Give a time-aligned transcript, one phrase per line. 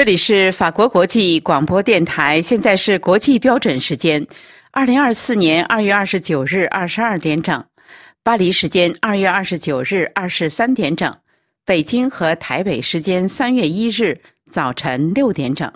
[0.00, 4.26] 这里是法国国际广播电台，现在是国际标准时间，
[4.70, 7.62] 二零二四年二月二十九日二十二点整，
[8.22, 11.14] 巴黎时间二月二十九日二十三点整，
[11.66, 14.18] 北京和台北时间三月一日
[14.50, 15.70] 早晨六点整。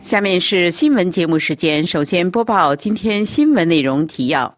[0.00, 4.57] 下面是新闻节目时间，首先播报今天新闻内容提要。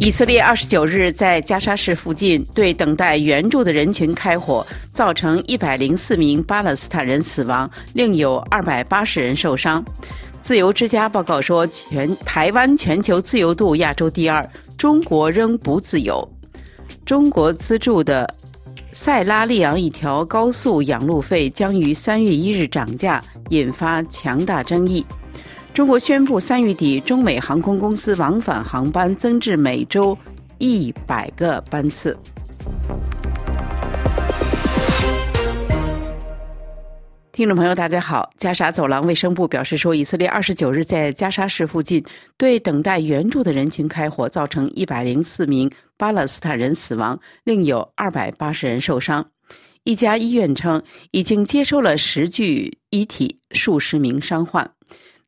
[0.00, 9.84] 以色列二十九日在加沙市附近对等待援助的人群开火，造成一百零四名巴勒斯坦人死亡，另有二百八十人受伤。
[10.40, 14.48] 自由之家报告说，全台湾全球自由度亚洲第二，
[14.78, 16.26] 中国仍不自由。
[17.04, 18.26] 中国资助的
[18.92, 25.04] 塞拉利昂一条高速养路费将于三月一日涨价，引发强大争议。
[25.72, 30.16] 中国宣布，三月底中美航空公司往返航班增至每周
[30.58, 32.16] 一百个班次。
[37.30, 38.28] 听众朋友，大家好！
[38.36, 42.04] 加沙走廊卫生部表示说，以色列二十九日在加沙市附近
[42.36, 49.24] 对等待援助的人群开火，造成一百零四名巴勒斯坦人死亡，另有二百八十人受伤。
[49.84, 50.82] 一家医院称，
[51.12, 54.72] 已经接收了十具遗体，数十名伤患。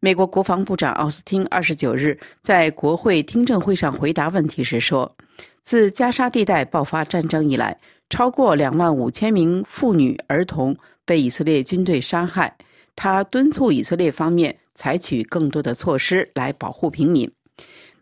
[0.03, 5.15] 美国国防部长奥斯汀二十九日在国会听证会上回答问题时说
[5.63, 12.57] ：“自加沙地带爆发战争以来，超过两万五千名妇女儿童被以色列军队杀害。
[12.97, 17.31] 他敦促以色列方面采取更多的措施来保护平民。”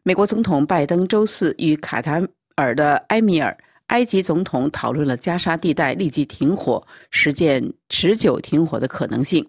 [0.04, 2.22] 美国总统拜登周四与卡塔
[2.54, 9.44] 尔的埃米尔、埃及总统讨论了加沙地带立即停火、实现持久停火的可能性，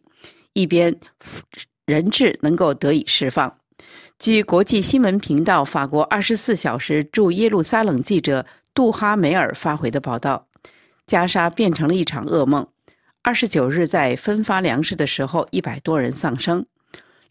[0.54, 1.00] 一边。
[1.90, 3.58] 人质能够得以释放。
[4.20, 10.46] 据国际新闻频道法国二十四小时驻耶路撒冷记者杜哈梅尔发回的报道，
[11.08, 12.68] 加沙变成了一场噩梦。
[13.24, 16.64] 二十九日在分发粮食的时候，一百多人丧生。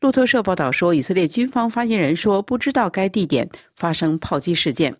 [0.00, 4.96] 路透社报道说，以色列军方发言人说不知道该地点发生炮击事件。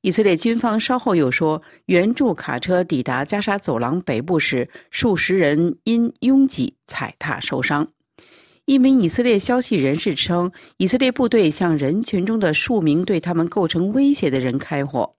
[0.00, 7.88] 以色列军方稍后又说，援助卡车抵达加沙走廊北部时，数十人因拥挤踩踏受伤。
[8.66, 15.14] 一名以色列消息人士称，以色列部队向人群中的数名对他们构成威胁的人开火。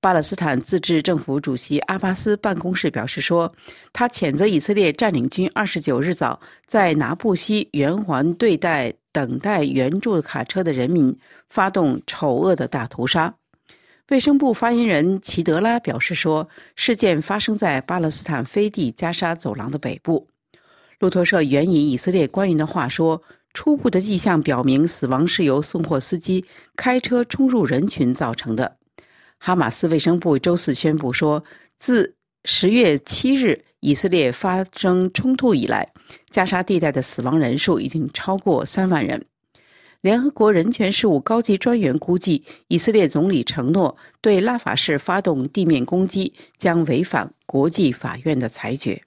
[0.00, 3.52] 巴勒斯坦自治政府主席阿巴斯办公室表示说，
[3.92, 6.38] 他谴责以色列占领军二十九日早
[6.68, 11.18] 在拿布西圆环对待等待援助卡车的人民
[11.48, 13.34] 发动丑恶的大屠杀。
[14.10, 20.28] 卫生部发言人齐德拉表示说，事件发生在巴勒斯坦飞地加沙走廊的北部。
[21.00, 23.22] 路透社援引以色列官员的话说
[23.52, 26.44] ：“初步的迹象表明，死亡是由送货司机
[26.76, 28.76] 开车冲入人群造成的。”
[29.38, 31.44] 哈马斯卫生部周四宣布说，
[31.78, 35.92] 自十月七日以色列发生冲突以来，
[36.30, 39.26] 加沙地带的死亡人数已经超过三万人。
[40.00, 49.02] 联合国人权事务高级专员估计，以色列总理承诺对拉法市发动地面攻击将违反国际法院的裁决。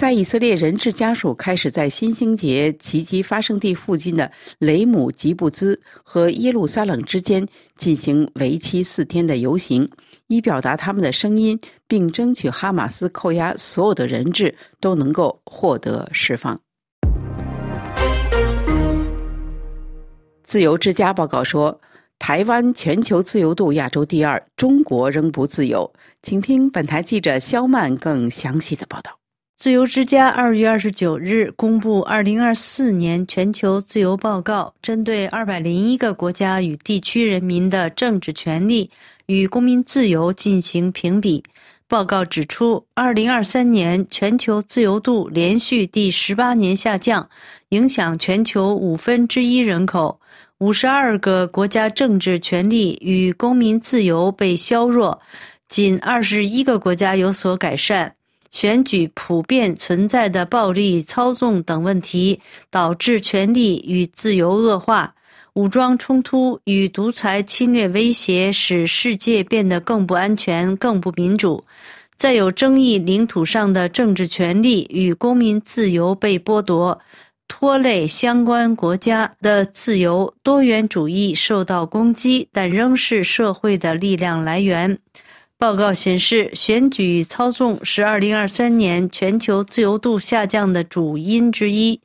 [0.00, 7.46] 在以色列人质家属开始在新兴节袭击发生地附近的雷姆吉布兹和耶路撒冷之间
[7.76, 9.90] 进行为期四天的游行，
[10.28, 16.58] 以表达他们的声音，并争取哈马斯扣押所有的人质都能够获得释放。
[20.42, 21.78] 自由之家报告说，
[22.18, 25.92] 台湾全球自由度亚洲第二，中国仍不自由。
[26.22, 29.19] 请听本台记者肖曼更详细的报道。
[29.60, 38.90] 自由之家二月二十九日公布二零二四年全球自由报告，针对二百零一个国家与地区人民的政治权利
[39.26, 41.44] 与公民自由进行评比。
[41.86, 47.28] 报告指出，二零二三年全球自由度连续第十八年下降，
[47.68, 50.18] 影响全球五分之一人口。
[50.60, 55.20] 五十二个国家政治权利与公民自由被削弱，
[55.68, 58.14] 仅二十一个国家有所改善。
[58.50, 65.14] 选举普遍存在的暴力操纵等问题，导致权力与自由恶化；
[65.54, 71.64] 武装冲突与独裁侵略威胁使世界变得更不安全、更不民主。
[72.16, 77.00] 在有争议领土上的政治权利与公民自由被剥夺，
[77.48, 80.34] 拖累相关国家的自由。
[80.42, 84.98] 多元主义受到攻击，但仍是社会的力量来源。
[85.60, 92.00] 报告显示，选举操纵是2023年全球自由度下降的主因之一。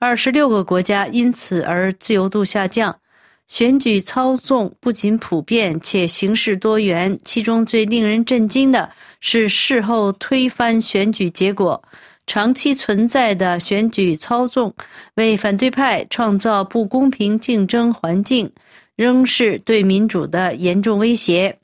[0.00, 2.98] 26个国家因此而自由度下降。
[3.46, 8.90] 选举操纵不仅普遍且形式多元，其中最令人震惊的
[9.20, 11.82] 是事后推翻选举结果。
[12.26, 14.74] 长期存在的选举操纵，
[15.16, 18.50] 为反对派创造不公平竞争环境，
[18.96, 21.58] 仍是对民主的严重威胁。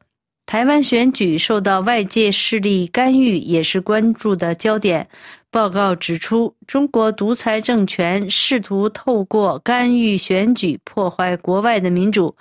[0.50, 5.06] 台湾选举受到外界势力干预，也是关注的焦点。
[5.48, 12.34] 报告指出，中国独裁政权试图透过干预选举破坏国外的民主。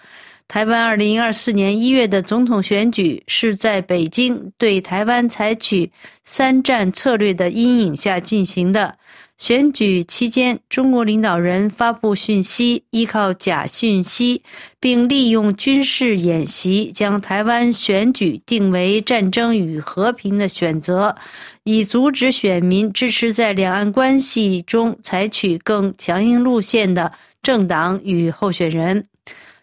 [0.47, 5.91] 台湾二零二四年一月的总统选举是在北京对台湾采取
[6.23, 8.97] 三战策略的阴影下进行的。
[9.39, 14.43] 选举期间，中国领导人发布讯息，依靠假讯息，
[14.81, 21.15] 并利用军事演习，将台湾选举定为战争与和平的选择，
[21.63, 29.07] 以阻止选民支持在两岸关系中采取更强硬路线的政党与候选人。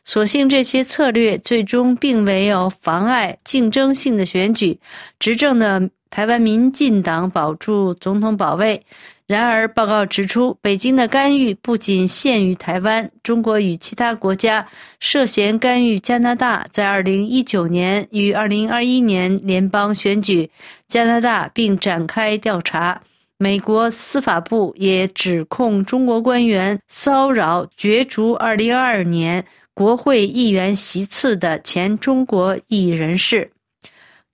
[0.06, 4.80] 所幸这些策略最终并没有妨碍竞争性的选举，
[5.18, 8.82] 执政的台湾民进党保住总统保位。
[9.26, 14.68] 然而，报告指出，北京的干预不仅限于台湾，中国与其他国家
[15.00, 20.48] 涉嫌干预加拿大在2019年与2021年联邦选举，
[20.86, 23.02] 加拿大并展开调查。
[23.36, 29.44] 美国司法部也指控中国官员骚扰角逐2022年
[29.74, 33.50] 国会议员席次的前中国裔人士。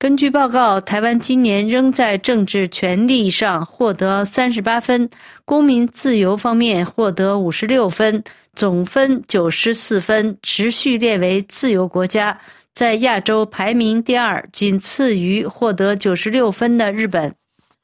[0.02, 5.08] 根据报告，台湾今年仍在政治权利上获得三十八分，
[5.44, 12.40] 公民自由方面获得五十六分，总分九十四分，持续列为自由国家，
[12.74, 17.32] 在亚洲排名第二，仅次于获得九十六分的日本。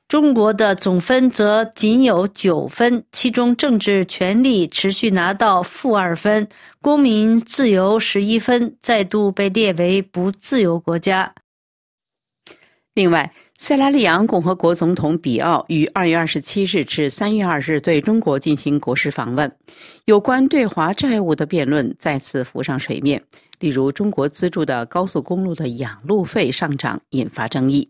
[0.09, 6.49] 中国的总分则仅有九分，其中政治权利持续拿到负二分，
[6.83, 11.33] 公民自由十一分，再度被列为不自由国家。
[12.99, 19.53] 另外，塞拉利昂共和国总统比奥于二月二十七日至三月二日对中国进行国事访问，
[20.07, 23.23] 有关对华债务的辩论再次浮上水面。
[23.61, 27.89] 例如，中国资助的高速公路的养路费上涨引发争议。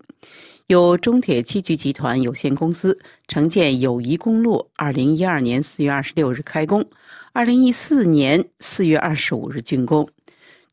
[0.67, 6.85] 由中铁七局集团有限公司承建友谊公路，二零一二年四月二十六日开工，
[7.33, 10.07] 二零一四年四月二十五日竣工。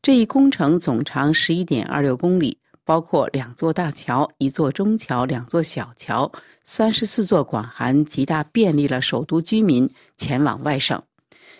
[0.02, 2.58] 这一工程总长十一点二六公里。
[2.86, 6.30] 包括两座大桥、一座中桥、两座小桥、
[6.64, 11.02] 三十四座广寒，极大便利了首都居民前往外省。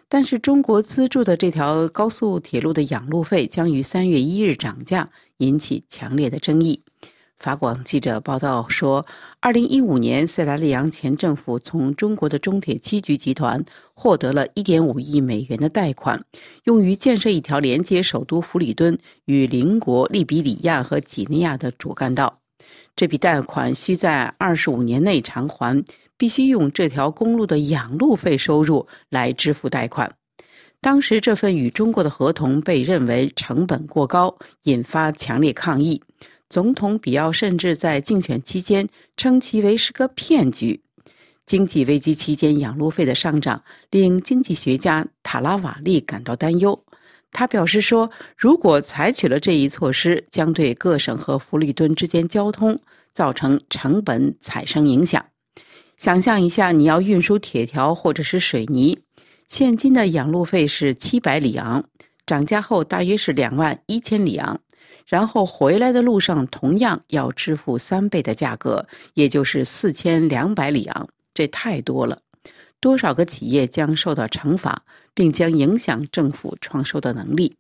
[0.09, 6.85] 但是，中国资助的这条高速铁路的养路费将于三月一日涨价，引起强烈的争议。
[7.39, 9.05] 法广记者报道说，
[9.41, 13.63] 二零一五年，塞拉利昂前政府从中国的中铁七局集团
[13.93, 16.25] 获得了一点五亿美元的贷款，
[16.65, 22.41] 用于建设一条连接首都弗里敦与邻国利比里亚和几内亚的主干道。
[22.97, 25.85] 这笔贷款需在二十五年内偿还，
[26.17, 30.11] 必须用这条公路的养路费收入来支付贷款。
[30.81, 36.03] 当时，这份与中国的合同被认为成本过高，引发强烈抗议。
[36.57, 40.81] 总统比奥甚至在竞选期间称其为是个骗局。
[41.45, 46.83] 经济危机期间养路费的上涨令经济学家塔拉瓦利感到担忧。
[47.31, 52.81] 他表示说：“如果采取了这一措施，将对各省和弗里敦之间交通
[53.13, 55.23] 造成成本产生影响。
[55.99, 58.99] 想象一下，你要运输铁条或者是水泥，
[59.47, 61.85] 现今的养路费是七百里昂，
[62.25, 64.59] 涨价后大约是两万一千里昂。”
[65.07, 72.19] 然后回来的路上同样要支付三倍的价格，也就是四千两百里昂，这太多了。
[72.81, 74.83] 多少个企业将受到惩罚，
[75.15, 77.57] 并将影响政府创收的能力。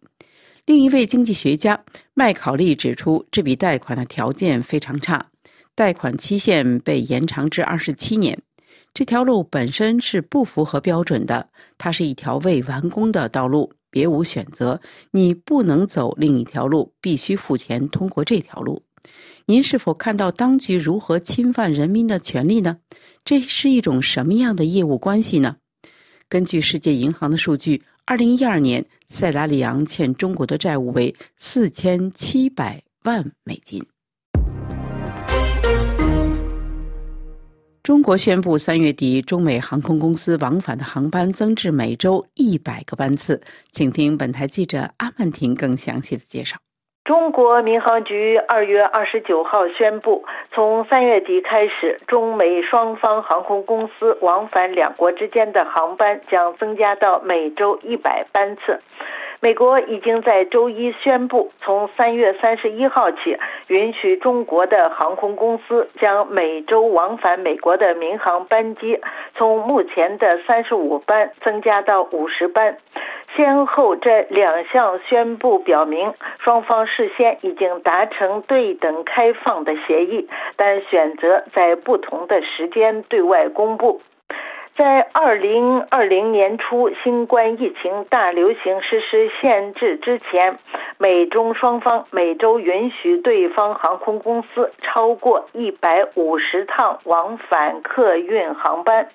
[0.66, 1.80] 另一位经济学家
[2.12, 5.26] 麦考利指出，这笔贷款的条件非常差，
[5.74, 8.36] 贷款期限被延长至二十七年。
[8.92, 11.48] 这条路本身是不符合标准的，
[11.78, 13.72] 它是一条未完工的道路。
[13.96, 14.78] 别无选择，
[15.10, 18.82] 你不能走另一条路，必须付钱通过这条路。
[19.46, 22.76] 您是否看到当局如何侵犯人民的权利呢？
[23.24, 25.56] 这是一种什么样的业务关系呢？
[26.28, 33.82] 根据世界银行的数据，二零一二年塞拉利昂欠中国的债务为四千七百万美金。
[37.86, 43.40] 中国宣布，三月底中美航空公司往返的航班增至每周一百个班次。
[43.70, 46.56] 请听本台记者阿曼婷更详细的介绍。
[47.04, 58.80] 中国民航局二月二十九号宣布，从三月底开始，中美双方航空公司往返两国之间的航班将增加到每周一百班次。
[59.40, 63.38] 美国已经在周一宣布，从三月三十一号起，
[63.68, 69.00] 允许中国的航空公司将每周往返美国的民航班机
[69.34, 72.78] 从目前的三十五班增加到五十班。
[73.34, 84.00] 先后这两项宣布表明，双方事先已经达成对等开放的协议，但选择在不同的时间对外公布。
[84.76, 90.58] 在二零二零年初新冠疫情大流行实施限制之前，
[90.98, 99.08] 美中双方每周允许对方航空公司超过一百五十趟往返客运航班。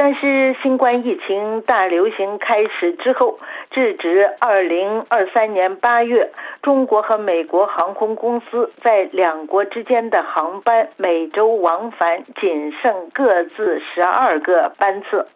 [0.00, 3.40] 但是新冠疫情大流行开始之后，
[3.72, 6.30] 直至二零二三年八月，
[6.62, 15.26] 中国和美国航空公司在两国之间的航班每周往返仅剩各自十二个班次。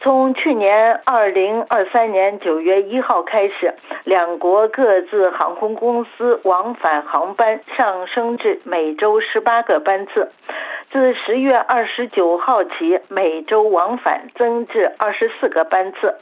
[0.00, 10.32] 从去年二零二三年九月一号开始，两国各自航空公司往返航班上升至每周十八个班次。
[10.94, 16.14] 自十月二十九号起，每周往返增至二十四个班次。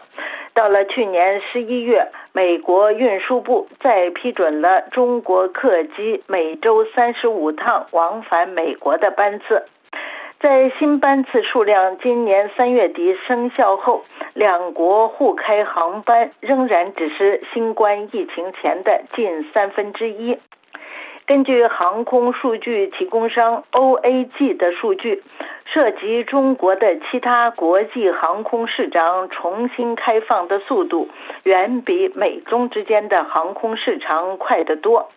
[0.55, 9.67] 到了去年十一月，美国运输部再批准了中国客机每周三十五趟往返美国的班次。
[10.41, 20.39] 在新班次数量今年三月底生效后，两国互开航班仍然只是新冠疫情前的近三分之一。
[21.25, 25.23] 根据航空数据提供商 OAG 的数据，
[25.65, 31.09] 涉及中国的其他国际航空市场重新开放的速度，
[31.45, 35.11] 远比美中之间的航空市场快得多。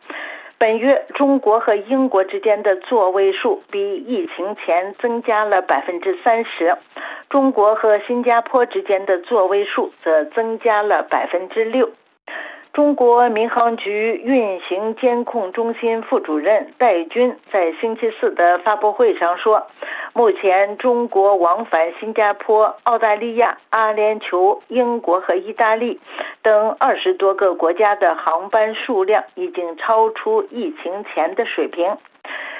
[0.57, 6.77] 本月，中国和英国之间的座位数比疫情前增加了百分之三十，
[7.29, 11.91] 中国和新加坡之间的座位数则增加了百分之六。
[12.75, 19.67] 中国民航局运行监控中心副主任戴军在星期四的发布会上说，
[20.11, 26.01] 目前中国往返新加坡、澳大利亚、阿联酋、英国和意大利
[26.41, 31.97] 等二十多个国家的航班数量已经超出疫情前的水平。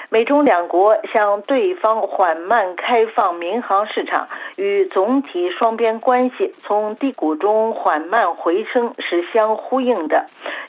[0.08, 10.28] 美中两国向对方缓慢开放民航市场，与总体双边关系从低谷中缓慢回升是相呼应的，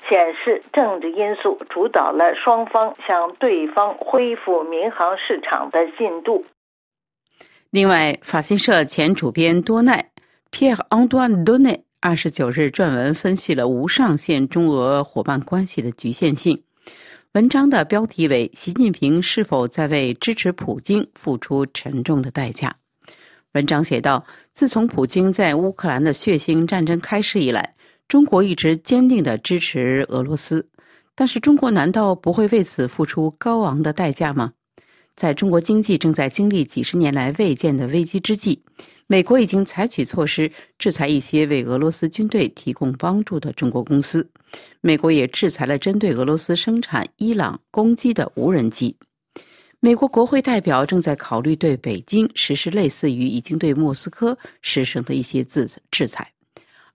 [0.09, 6.45] 显示政治因素主导了双方向对方恢复民航市场的进度。
[7.69, 10.09] 另外，法新社前主编多奈
[10.51, 16.63] （Pierre Antoine Donet） 二十九日撰文分析了无上限中俄伙伴关系的局限性。
[17.33, 22.73] 文章的标题为《习近平是否在为支持普京付出沉重的代价》。
[23.53, 27.75] 文章写道：“自从普京在乌克兰的血腥战争开始以来，
[28.07, 30.67] 中国一直坚定的支持俄罗斯。
[31.13, 34.53] 但是，中国难道不会为此付出高昂的代价吗？”
[35.17, 38.61] 在中国经济正在经历几十年来未见的危机之际，
[39.07, 44.29] 美国已经采取措施制裁一些为俄罗斯军队提供帮助的中国公司。
[44.79, 48.95] 美国也制裁了针对俄罗斯生产伊朗攻击的无人机。
[49.79, 56.31] 美国国会代表正在考虑对北京实施类似于已经对莫斯科实施的一些制制裁。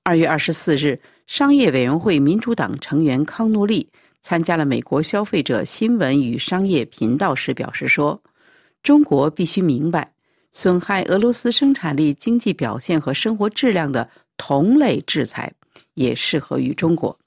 [0.05, 3.89] 二月二十四日，商业委员会民主党成员康诺利。
[4.23, 8.23] 参加了美国消费者新闻与商业频道时表示说
[8.83, 10.13] ：“中国必须明白，
[10.53, 15.53] 损害俄罗斯生产力、经济表现和生活质量的同类制裁
[15.95, 17.19] 也适合于中国。”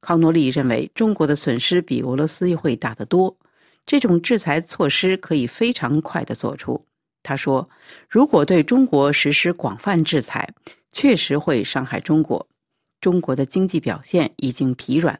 [0.00, 3.36] 康诺利认为，中国的损失比俄罗斯会大得多。
[3.86, 6.84] 这种制裁措施可以非常快的做出。
[7.22, 7.68] 他说
[8.08, 10.48] ：“如果对中国实施广泛制裁，
[10.90, 12.46] 确实会伤害中国。
[13.00, 15.18] 中国的经济表现已经疲软。”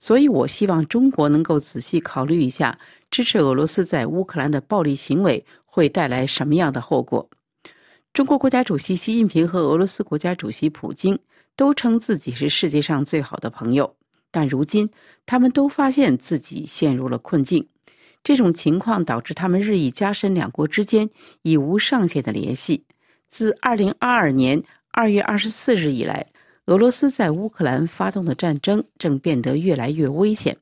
[0.00, 2.78] 所以，我希望中国能够仔细考虑一下，
[3.10, 7.28] 支持俄罗斯在乌克兰的暴力行为会带来什么样的后果。
[8.12, 11.18] 中国国家主席习近平和俄罗斯国家主席普京
[11.56, 13.96] 都称自己是世界上最好的朋友，
[14.30, 14.88] 但如今
[15.26, 17.68] 他们都发现自己陷入了困境。
[18.22, 21.10] 这种情况导致他们日益加深两国之间
[21.42, 22.84] 已无上限的联系。
[23.30, 24.62] 自2022年
[24.92, 26.28] 2月24日以来。
[26.68, 30.58] 俄罗斯在乌克兰发动的战争正变得越来越危险，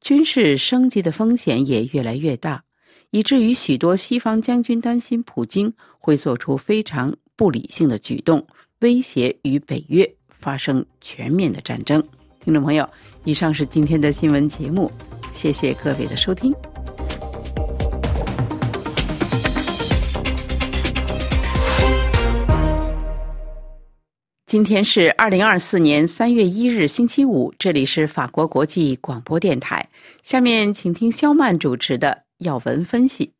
[0.00, 2.64] 军事升级的风险也越来越大，
[3.10, 8.46] 以至于许多西方将军担心普京会做出非常不理性的举动，
[8.80, 12.02] 威胁与北约发生全面的战争。
[12.40, 12.88] 听众朋友，
[13.24, 14.90] 以上是今天的新闻节目，
[15.34, 16.54] 谢谢各位的收听。
[24.54, 27.52] 今天是二零二四年三月一日，星期五。
[27.58, 29.84] 这里是法国国际广播电台。
[30.22, 33.32] 下面请听肖曼主持的要闻分析。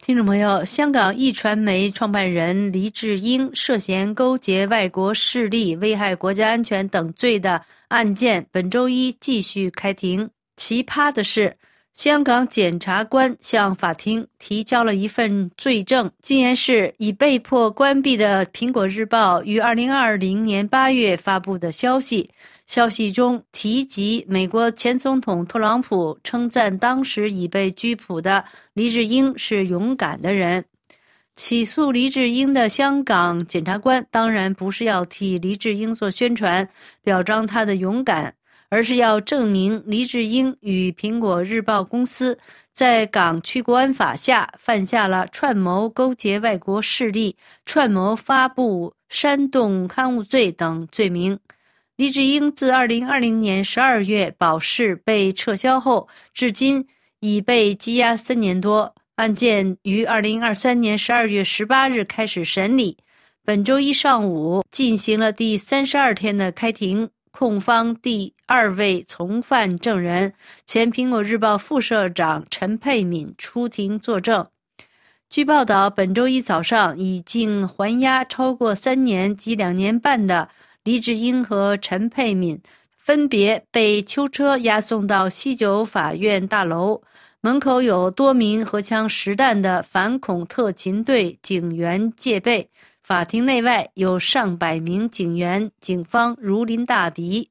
[0.00, 10.30] 听众朋友，香港一传媒创办人黎智英涉嫌勾结外国势力、危害国家安全等罪的案件，本周一继续开庭。
[10.56, 11.54] 奇葩的是。
[11.92, 22.30] 香港检察官向法庭提交了一份罪证，竟然是已被迫关闭的《苹果日报》于2020年8月发布的消息。
[22.66, 30.64] 消息中提及，美国前总统特朗普称赞当时已被拘捕的黎智英是勇敢的人。
[31.34, 36.68] 起诉黎智英的香港检察官当然不是要替黎智英做宣传，
[37.02, 38.34] 表彰他的勇敢。
[38.70, 42.38] 而是要证明黎智英与苹果日报公司
[42.72, 47.36] 在港区国安法下犯下了串谋勾结外国势力、
[47.66, 51.38] 串谋发布煽动刊物罪等罪名。
[51.96, 56.86] 黎智英自2020年12月保释被撤销后，至今
[57.18, 58.94] 已被羁押三年多。
[59.16, 62.96] 案件于2023年12月18日开始审理，
[63.44, 67.10] 本周一上午进行了第三十二天的开庭。
[67.30, 70.34] 控方第二位从犯证人、
[70.66, 74.46] 前《苹果日报》副社长陈佩敏出庭作证。
[75.28, 80.48] 据报道，本周一早上已经还押超过三年及两年半的
[80.82, 82.60] 黎智英和陈佩敏，
[82.98, 87.00] 分别被囚车押送到西九法院大楼
[87.40, 92.68] 门口，有多名荷枪实弹的反恐特勤队警员戒备。
[93.10, 97.50] 法庭内外有上百名警员，警方如临大敌。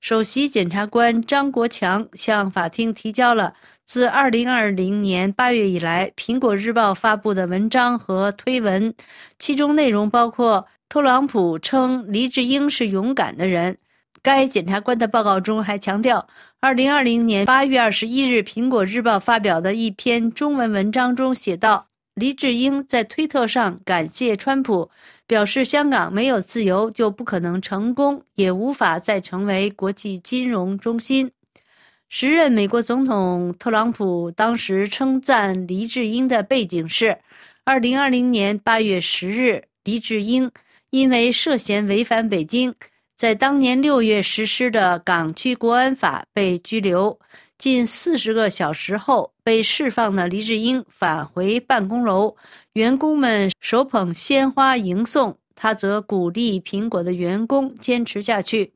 [0.00, 8.94] 首席检察官张国强向法庭提交了自2020年8月以来《苹果日报》发布的文章和推文，
[9.40, 13.78] 其中内容包括特朗普称黎智英是勇敢的人。
[14.22, 16.28] 该检察官的报告中还强调
[16.60, 21.88] ，2020年8月21日《苹果日报》发表的一篇中文文章中写道。
[22.16, 24.90] 黎智英在推特上感谢川普，
[25.26, 31.30] 表示香港没有自由就不可能成功，也无法再成为国际金融中心。
[32.08, 37.18] 时任美国总统特朗普当时称赞黎智英的背景是：
[37.64, 40.50] 二零二零年八月十日，黎智英
[40.88, 42.74] 因为涉嫌违反北京
[43.14, 47.20] 在当年六月实施的港区国安法被拘留。
[47.58, 52.36] 近四十个小时后，被释放的黎智英返回办公楼，
[52.74, 58.74] 员工们手捧鲜花迎送，他则鼓励苹果的员工坚持下去。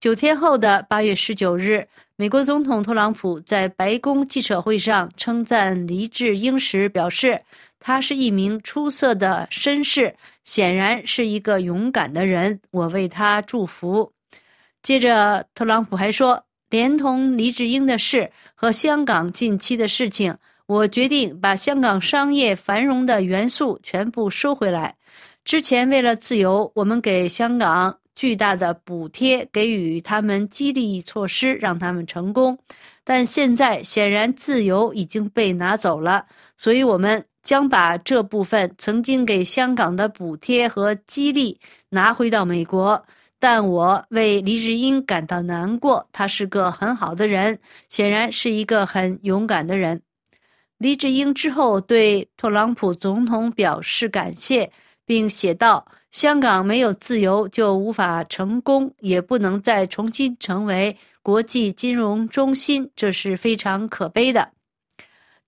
[0.00, 7.42] 九天后的八月十九日，美国总统特朗普在白宫记者会上称赞黎智英时表示
[7.78, 14.12] ：“他是一名出色的绅士，显然是一个勇敢的人，我为他祝福。”
[14.82, 16.44] 接着，特朗普还说。
[16.70, 24.96] 连同黎智英的事和香港近期的事情，我决定把香港商业繁荣的元素全部收回来。
[25.44, 32.58] 之前为了自由，我们给香港巨大的补贴，给予他们激励措施，让他们成功。
[33.02, 36.26] 但现在显然自由已经被拿走了，
[36.58, 43.02] 所以我们将把这部分曾经给香港的补贴和激励拿回到美国。
[43.40, 50.02] 但我为黎智英感到难过，他是个很好的人，显然是一个很勇敢的人。
[50.78, 54.70] 黎智英之后对特朗普总统表示感谢，
[55.04, 64.52] 并写道：“香港没有自由就无法成功，也不能再重新成为国际金融中心，这是非常可悲的。”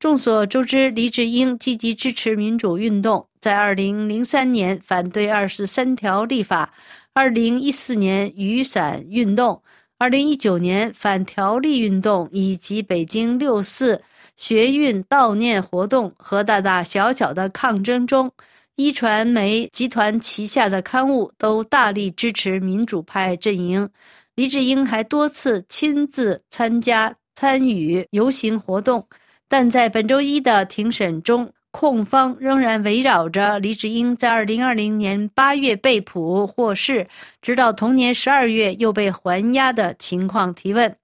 [0.01, 6.73] 众所周知，黎智英积极支持民主运动，在2003年反对二十三条立法。
[7.13, 9.63] 二零一四年雨伞运动，
[9.99, 14.01] 二零一九年反条例运动，以及北京六四
[14.37, 18.31] 学运悼念活动和大大小小的抗争中，
[18.77, 23.91] 一传媒集团旗下的刊物都大力支持民主派阵营。
[24.37, 29.07] 黎智英还多次亲自参加参与游行活动，
[29.49, 31.53] 但在本周一的庭审中。
[31.73, 37.07] 控方仍然围绕着黎智英在2020年8月被捕获释，
[37.41, 40.97] 直到同年12月又被还押的情况提问。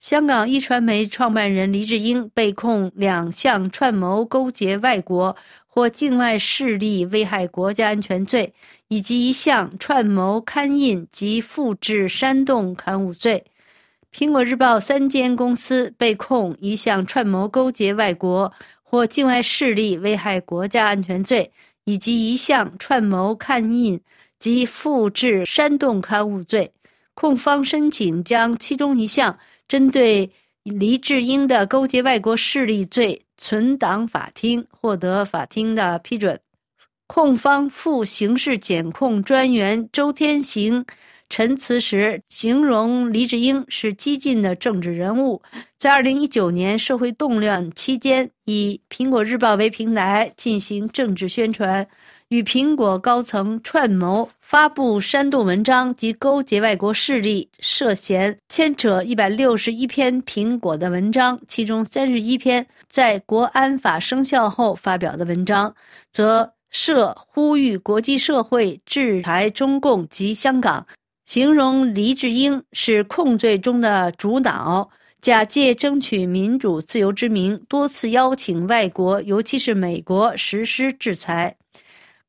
[0.00, 5.34] 香港一传媒创办人黎智英被控两项串谋勾结外国
[5.66, 8.52] 或境外势力危害国家安全罪，
[8.88, 13.44] 以及一项串谋刊印及复制煽动刊物罪。
[14.12, 18.52] 苹果日报三间公司被控一项串谋勾结外国。
[18.94, 21.50] 或境外势力危害国家安全罪，
[21.84, 24.00] 以及一项串谋刊印
[24.38, 26.72] 及复制煽动刊物罪。
[27.14, 30.30] 控方申请将其中一项针对
[30.62, 36.38] 黎智英的勾结外国势力罪存档法庭，获得法庭的批准。
[37.08, 40.86] 控方副刑事检控专员周天行。
[41.28, 45.42] 陈词时形容黎智英是激进的政治人物，
[45.78, 51.88] 在2019年社会动乱期间，以苹果日报为平台进行政治宣传，
[52.28, 65.74] 与苹果高层串谋发布煽动文章及勾结外国势力，涉嫌牵扯161篇苹果的文章，其中31篇在国安法生效后发表的文章，
[66.12, 70.86] 则涉呼吁国际社会制裁中共及香港。
[71.24, 74.90] 形容黎智英是控罪中的主脑，
[75.22, 81.56] 假借争取民主自由之名，多次邀请外国，尤其是美国实施制裁。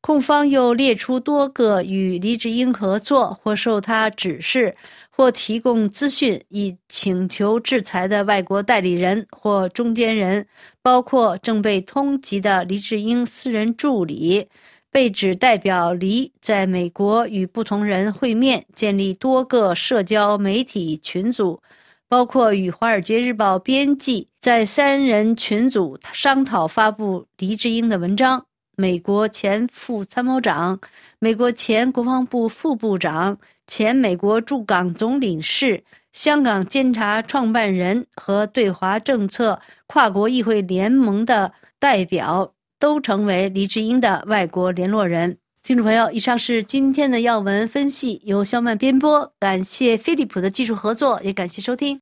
[0.00, 4.76] 控方又列出多个与黎智英合作或受他指示
[5.10, 10.46] 或提供资讯以请求制裁的外国代理人或中间人，
[10.80, 14.46] 包括正被通缉的黎智英私人助理。
[14.90, 21.60] 被指代表黎在美国与不同人会面，建立多个社交媒体群组，
[22.08, 28.46] 包括与《华尔街日报》编辑在三人群组商讨发布黎智英的文章。
[28.78, 30.78] 美国前副参谋长、
[31.18, 42.55] 美国前国防部副部长、前美国驻港总领事、香港监察创办人和对华政策跨国议会联盟的代表。
[42.78, 45.38] 都成为黎智英的外国联络人。
[45.62, 49.32] 听众朋友，以上是今天的要闻分析，由肖曼编播。
[49.40, 52.00] 感谢飞利浦的技术合作，也感谢收听。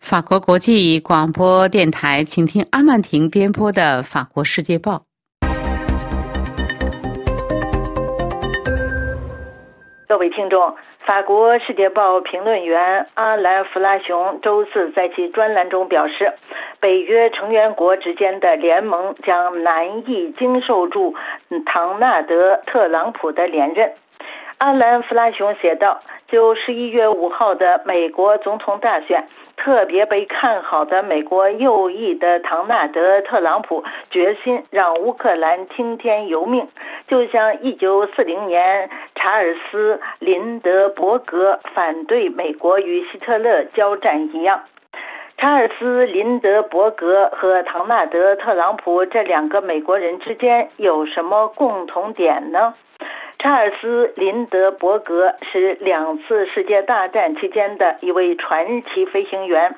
[0.00, 5.04] 法国国际广播电台，请听阿曼婷编播的《法国世界报》。
[10.08, 10.74] 各位听众。
[11.08, 16.34] 法国《世界报》评论员阿兰·弗拉雄周四在其专栏中表示，
[16.80, 21.14] 北约成员国之间的联盟将难以经受住
[21.64, 23.94] 唐纳德·特朗普的连任。
[24.58, 29.26] 阿兰·弗拉雄写道：“就十一月五号的美国总统大选。”
[29.58, 36.68] 特别被看好的美国右翼的唐纳德·特朗普决心让乌克兰听天由命，
[37.08, 44.62] 就像1940年查尔斯·林德伯格反对美国与希特勒交战一样。
[45.36, 52.74] 查尔斯·林德伯格和唐纳德·特朗普这两个美国人之间有什么共同点呢？
[53.40, 59.76] 查尔斯·林德伯格是两次世界大战期间的一位传奇飞行员，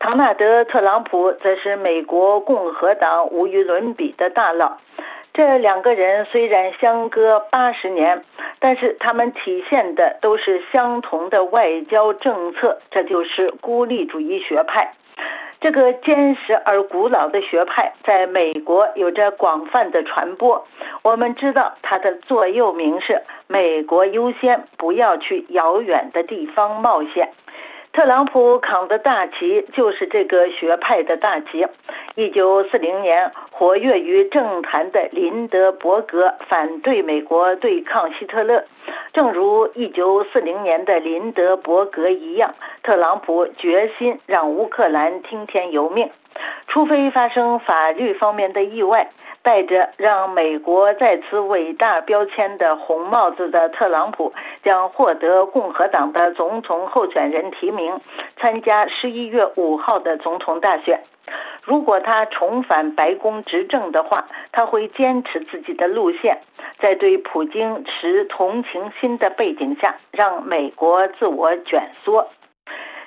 [0.00, 4.78] 唐纳德·特朗普则是美国共和党无与伦比的大佬。
[5.32, 8.24] 这两个人虽然相隔八十年，
[8.58, 14.94] 但是他们体现的都是相同的外交政策，这就是孤立主义学派。
[15.60, 20.66] 这个坚实而古老的学派在美国有着广泛的传播。
[21.02, 27.30] 我们知道它的座右铭是“美国优先，不要去遥远的地方冒险”。
[27.96, 31.66] 特朗普扛的大旗就是这个学派的大旗。
[32.14, 38.66] 一九四零年，活跃于政坛的林德伯格反对美国对抗希特勒，
[39.14, 46.10] 正如一九四零年的林德伯格一样，特朗普决心让乌克兰听天由命，
[46.68, 49.10] 除非发生法律方面的意外。
[49.46, 54.32] 戴着让美国再次伟大标签的红帽子的特朗普
[54.64, 58.00] 将获得共和党的总统候选人提名，
[58.36, 61.00] 参加十一月五号的总统大选。
[61.62, 66.40] 如果他重返白宫执政的话，他会坚持自己的路线，
[66.80, 72.28] 在对普京持同情心的背景下，让美国自我卷缩。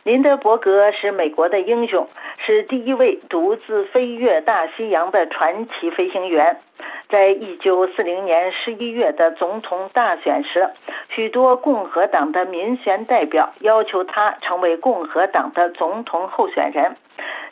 [0.04, 2.08] 林德伯格是美国的英雄，
[2.38, 6.62] 是第一位独自飞越大西洋的传奇飞行员。
[7.10, 10.70] 在一九四零年十一月的总统大选时，
[11.10, 16.96] 许多共和党的民选代表要求他成为共和党的总统候选人，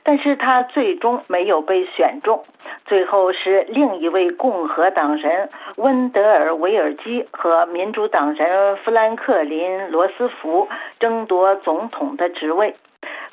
[0.03, 2.43] 但是他最终没有被选中。
[2.85, 10.67] 最后是另一位共和党人温德尔·维尔基和民主党人富兰克林·罗斯福
[10.99, 12.75] 争夺总统的职位。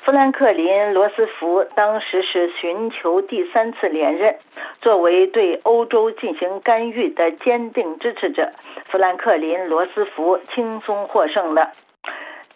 [0.01, 4.37] 富兰克林·罗斯福当时是寻求第三次连任，
[4.79, 8.51] 作为对欧洲进行干预的坚定支持者，
[8.85, 11.71] 富兰克林·罗斯福轻松获胜了。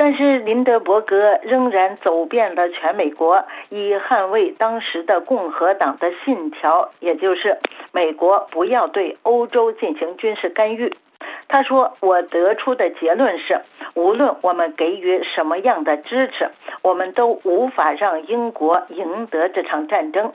[0.01, 7.57] 但是林德伯格仍然走遍了全美国，以捍卫当时的共和党的信条，也就是
[7.91, 10.95] 美国不要对欧洲进行军事干预。
[11.49, 13.59] 他说：“我得出的结论是，
[13.93, 16.49] 无论我们给予什么样的支持，
[16.81, 20.31] 我们都无法让英国赢得这场战争。”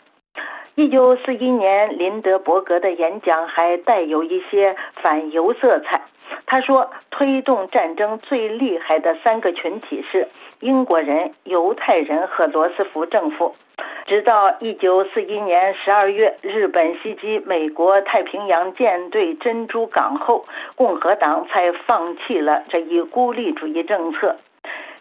[0.77, 6.03] 一九四一年，林德伯格的演讲还带有一些反犹色彩。
[6.47, 10.29] 他说：“推动战争最厉害的三个群体是
[10.61, 13.57] 英国人、犹太人和罗斯福政府。”
[14.07, 24.37] 直到一九四一年十二月，日本袭击美国太平洋舰队珍珠港后，共和党才放弃了这一孤立主义政策。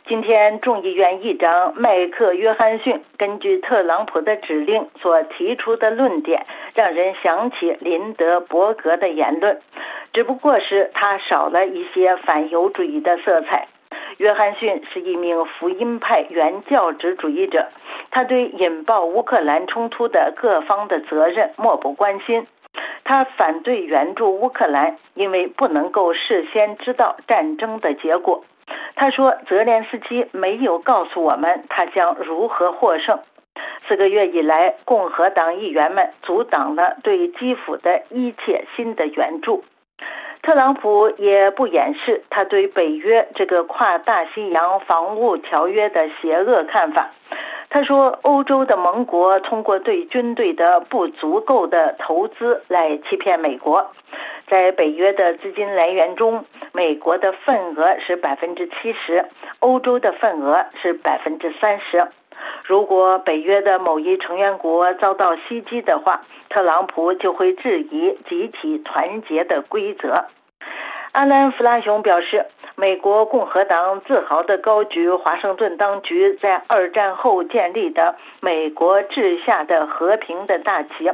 [0.05, 9.61] 今天，众议院议长麦克约翰逊根据特朗普的指令所提出的论点，让人想起林德伯格的言论，
[10.11, 13.69] 只不过是他少了一些反犹主义的色彩。
[14.17, 17.69] 约翰逊是一名福音派原教旨主义者，
[18.11, 22.45] 他对引爆乌克兰冲突的各方的责任漠不关心。
[23.05, 28.43] 他反对援助乌克兰，因为不能够事先知道战争的结果。
[28.95, 33.19] 他说：“泽连斯基没有告诉我们他将如何获胜。
[33.87, 39.63] 四个月以来，共和党议员们阻挡了对基辅的一切新的援助。
[40.41, 47.11] 特朗普也不掩饰他对北约这个跨大西洋防务条约的邪恶看法。
[47.73, 53.89] 他说，欧洲的盟国通过对军队的不足够的投资来欺骗美国。”
[54.45, 59.25] 在北约的资金来源中，美国的份额是百分之七十，
[59.57, 62.07] 欧洲的份额是百分之三十。
[62.63, 70.25] 如果北约的某一成员国遭到袭击的话，特朗普就会质疑集体团结的规则。
[71.13, 72.45] 阿兰·弗拉雄表示。
[72.75, 81.11] 美国共和党自豪地高举华盛顿当局在二战后建立的美国治下的和平的大旗。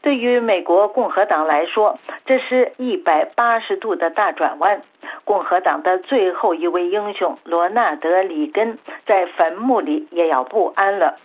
[0.00, 4.80] 对于美国共和党来说，这是一百八十度的大转弯。
[5.24, 11.18] 共和党的最后一位英雄罗纳德·里根在坟墓里也要不安了。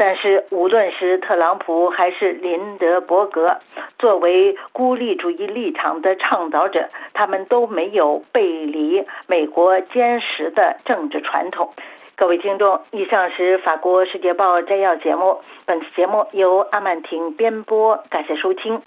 [0.00, 3.58] 但是，无论是特朗普还是林德伯格，
[3.98, 11.72] 作为孤立主义立场的倡导者，他们都没有背离美国坚实的政治传统。
[12.14, 15.40] 各位听众，以上是法国《世界报》摘要节目。
[15.66, 18.80] 本次节目由阿曼婷编播，感谢收听。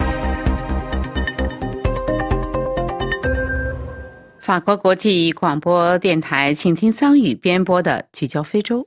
[4.40, 8.80] 法国国际广播电台，请听桑宇编播的《聚焦非洲》。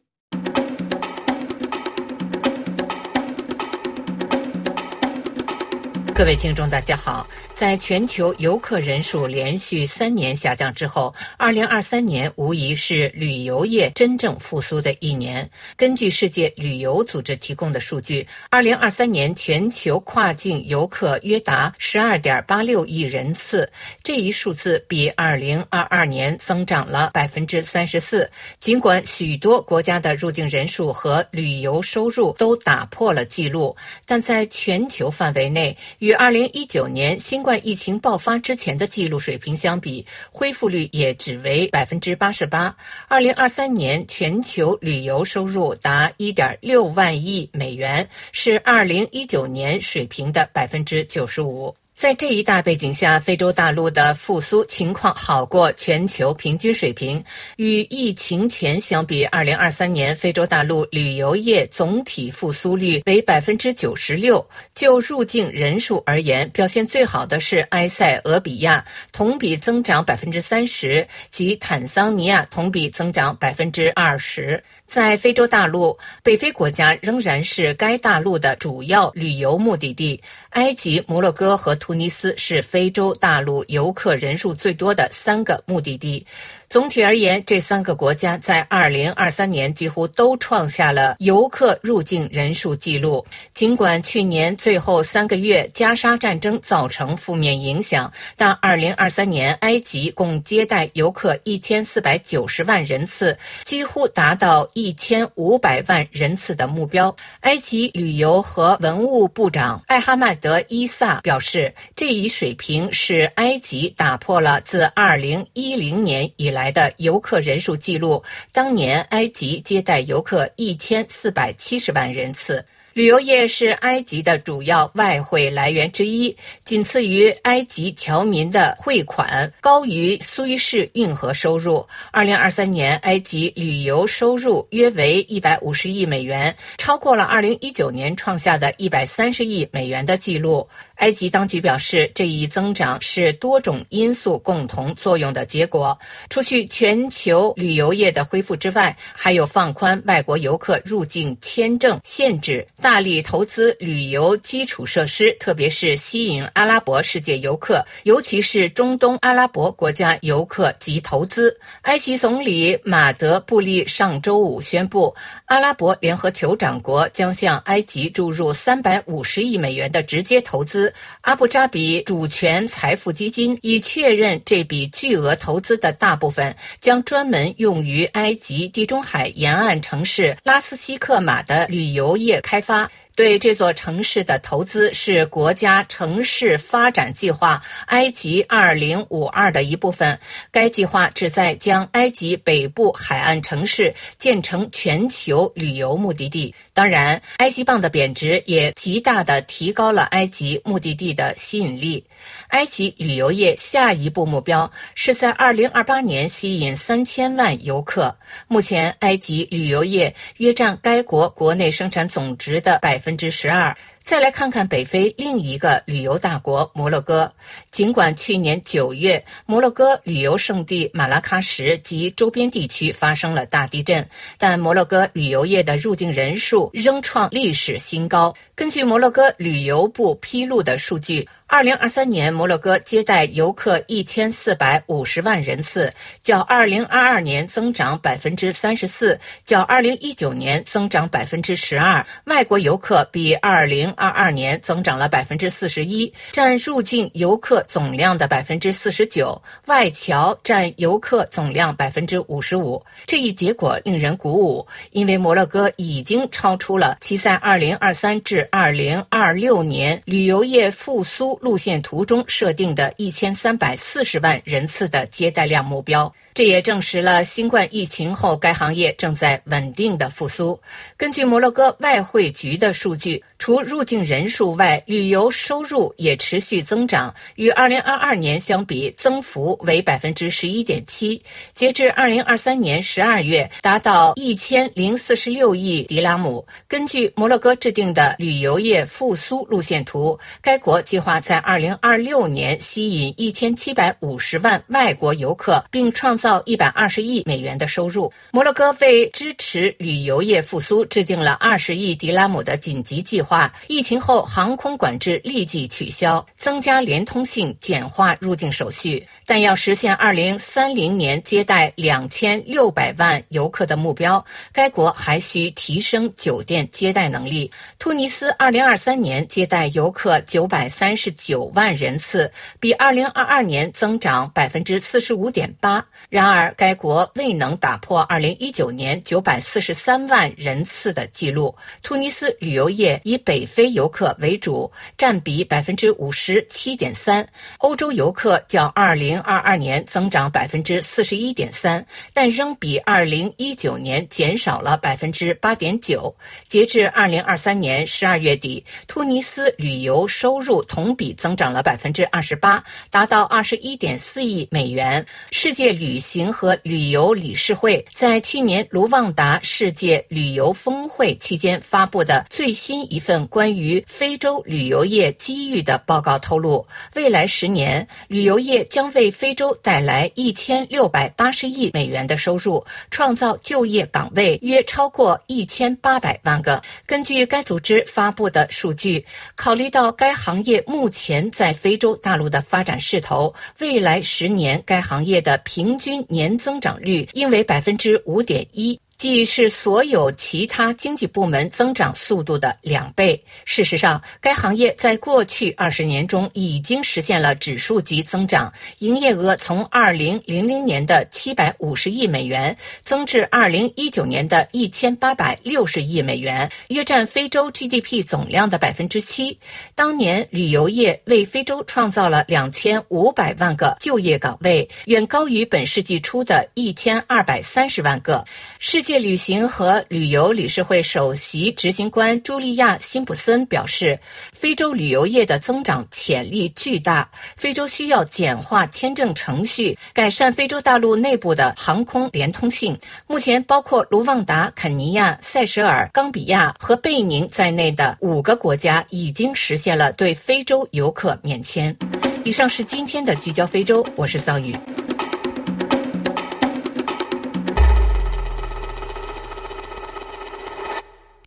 [6.18, 7.28] 各位听众，大家好。
[7.54, 15.50] 在全球游客人数连续三年下降之后，二零二三年无疑是旅游业真正复苏的一年。
[15.76, 23.70] 根据世界旅游组织提供的数据，二零二三年全球跨境游客约达十二点八六亿人次，
[24.02, 28.30] 这一数字比二零二二年增长了百分之三十四。
[28.62, 33.76] 尽管许多国家的入境人数和旅游收入都打破了记录，
[34.06, 42.76] 但在全球范围内，与二零一九年新冠疫情爆发之前的记录水平相比，恢复率也只为百分之八十八。
[43.08, 51.76] 二零二三年全球旅游收入达一点六万亿美元，是二零一九年水平的百分之九十五。
[51.96, 57.24] 在这一大背景下，非洲大陆的复苏情况好过全球平均水平。
[57.56, 64.46] 与疫情前相比，二零二三年非洲大陆旅游业总体复苏率为百分之九十六。
[64.76, 74.62] 就入境人数而言，表现最好的是埃塞俄比亚，同比增长百分之三十，及坦桑尼亚同比增长百分之二十。
[74.88, 80.22] 在非洲大陆，北非国家仍然是该大陆的主要旅游目的地。
[80.52, 86.26] 埃及、摩洛哥和突尼斯是非洲大陆游客人数最多的三个目的地。
[86.68, 93.26] 总体而言，这三个国家在2023年几乎都创下了游客入境人数记录。
[93.54, 107.16] 尽管去年最后三个月加沙战争造成负面影响，但2023年埃及共接待游客1490万人次，几乎达到1500万人次的目标。
[107.42, 116.55] 埃及旅游和文物部长艾哈迈德·伊萨表示，这一水平是埃及打破了自2010年以来。
[116.56, 122.66] 来的游客人数记录，当年埃及接待游客一千四百七十万人次。
[122.96, 131.86] 旅游业是埃及的主要外汇来源之一，仅次于埃及侨民的汇款，高于苏伊士运河收入。
[132.12, 140.66] 二零二三年，埃及旅游收入约为一百五十亿美元，超过了二零一九年创下的一百三十亿美元的记录。
[140.96, 146.00] 埃及当局表示，这一增长是多种因素共同作用的结果。
[146.30, 161.60] 除去全球旅游业的恢复之外，还有放宽外国游客入境签证限制，大力投资旅游基础设施，特别是吸引阿拉伯世界游客，尤其是中东阿拉伯国家游客及投资。
[161.82, 165.12] 埃及总理马德布利上周五宣布，
[165.46, 170.94] 阿拉伯联合酋长国将向埃及注入三百五十亿美元的直接投资。
[171.22, 182.75] 阿布扎比主权财富基金已确认，这笔巨额投资的大部分将专门用于埃及地中海沿岸城市拉斯西克马的旅游业开发。
[182.76, 183.05] 감사합니다.
[183.16, 190.20] 对这座城市的投资是国家城市发展计划“埃及二零五二”的一部分。
[190.52, 196.54] 该计划旨在将埃及北部海岸城市建成全球旅游目的地。
[196.74, 202.04] 当然，埃及镑的贬值也极大地提高了埃及目的地的吸引力。
[202.50, 208.14] 埃及旅游业下一步目标是在2028年吸引3000万游客。
[208.50, 213.76] 目前，埃及旅游业约占该国国内生产总值的百分之十二。
[214.04, 217.32] 再来看看北非另一个旅游大国摩洛哥。
[217.72, 228.34] 尽管去年九月摩洛哥旅游胜地马拉喀什及周边地区发生了大地震，但摩洛哥旅游业的入境人数仍创历史新高。
[228.56, 231.28] 根据摩洛哥旅游部披露的数据。
[231.48, 242.06] 二零二三年，摩洛哥接待游客一千四百五十万人次，较二零二二年增长百分之三十四，较二零一九年增长百分之十二。
[242.26, 252.84] 外国游客比二零二二年增长了百分之四十一，占入境游客总量的百分之四十九，外侨占游客总量百分之五十五。
[253.06, 261.35] 这一结果令人鼓舞，因为摩洛哥已经超出了其在二零二三至二零二六年旅游业复苏。
[261.42, 266.14] 路线图中设定的一千三百四十万人次的接待量目标。
[266.36, 270.60] 这也证实了新冠疫情后该行业正在稳定的复苏。
[270.98, 281.22] 根据摩洛哥外汇局的数据，除入境人数外，旅游收入也持续增长，与二零二二年相比，增幅为百分之十一点七。
[281.54, 286.46] 截至二零二三年十二月，达到一千零四十六亿迪拉姆。
[286.68, 296.25] 根据摩洛哥制定的旅游业复苏路线图，该国计划在二零二六年吸引一千七百五十万外国游客，并创造。
[296.26, 298.12] 造一百二十亿美元的收入。
[298.32, 303.54] 摩洛哥为支持旅游业复苏，制定了二十亿迪拉姆的紧急计划。
[303.68, 309.08] 疫情后，航空管制立即取消，增加连通性，简化入境手续。
[309.24, 317.52] 但要实现二零三零年接待两千六百万游客的目标，该国还需提升酒店接待能力。
[317.78, 325.86] 突尼斯二零二三年接待游客九百三十九万人次，比二零二二年增长百分之四十五点八。
[326.16, 331.54] 然而，该国未能打破2019年943万人次的记录。
[331.84, 346.14] 突尼斯旅游业以北非游客为主，占比57.3%，欧洲游客较2022年增长41.3%，但仍比2019年减少了8.9%。
[346.48, 355.06] 截至2023年12月底，突尼斯旅游收入同比增长了28%，达到21.4亿美元。
[355.32, 376.62] 世界旅行和旅游理事会在去年卢旺达世界旅游峰会期间发布的最新一份关于非洲旅游业机遇的报告透露，未来十年旅游业将为非洲带来一千六百八十亿美元的收入，创造就业岗位约超过一千八百万个。
[376.86, 379.04] 根据该组织发布的数据，
[379.36, 388.80] 考虑到该行业目前在非洲大陆的发展势头，未来十年该行业的平均年增长率应为百分之五点一。
[388.98, 393.22] 既是所有其他经济部门增长速度的两倍。
[393.44, 409.38] 事实上，该行业在过去二十年中已经实现了指数级增长，营业额从二零零零年的七百五十亿美元增至二零一九年的一千八百六十亿美元，约占非洲 GDP 总量的百分之七。
[409.76, 418.24] 当年，旅游业为非洲创造了两千五百万个就业岗位，远高于本世纪初的一千二百三十万个。
[418.60, 424.00] 世界界旅行和旅游理事会首席执行官茱莉亚·辛普森表示，
[424.32, 432.78] 非洲旅游业的增长潜力巨大，非洲需要简化签证程序，改善非洲大陆内部的航空连通性。
[433.06, 441.76] 目前，包括卢旺达、肯尼亚、塞舌尔、冈比亚和贝宁在内的五个国家已经实现了对非洲游客免签。
[442.24, 444.56] 以上是今天的聚焦非洲，我是桑宇。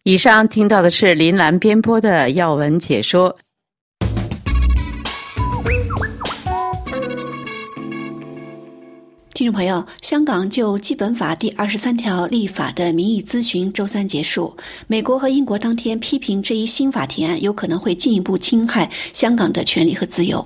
[0.09, 3.37] 以上听到的是林兰编播的要闻解说。
[9.35, 14.57] 听众朋友，香港就《基本法》第二十三条立法的民意咨询周三结束。
[14.87, 20.43] 美国和英国当天批评这一新法提案有可能会进一步侵害香港的权利和自由。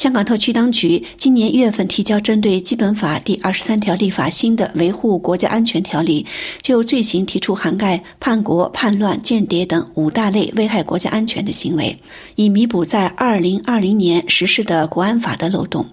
[0.00, 6.24] 香港特区当局今年一月份提交针对《基本法》第二十三条立法新的维护国家安全条例，
[6.62, 11.98] 就罪行提出涵盖叛国、叛乱、间谍等五大类危害国家安全的行为，
[12.36, 15.86] 以弥补在二零二零年实施的国安法的漏洞。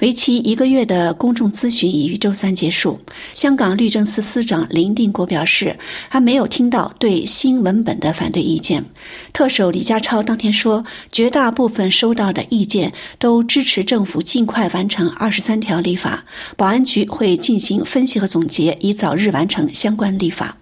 [0.00, 2.98] 为期一个月的公众咨询已于周三结束。
[3.34, 5.78] 香港律政司司长林定国表示，
[6.08, 8.84] 还没有听到对新文本的反对意见。
[9.32, 13.43] 特首李家超当天说，绝大部分收到的意见都。
[13.46, 16.24] 支持政府尽快完成二十三条立法，
[16.56, 20.56] 保安局会进行分析和总结，以早日完成相关立法。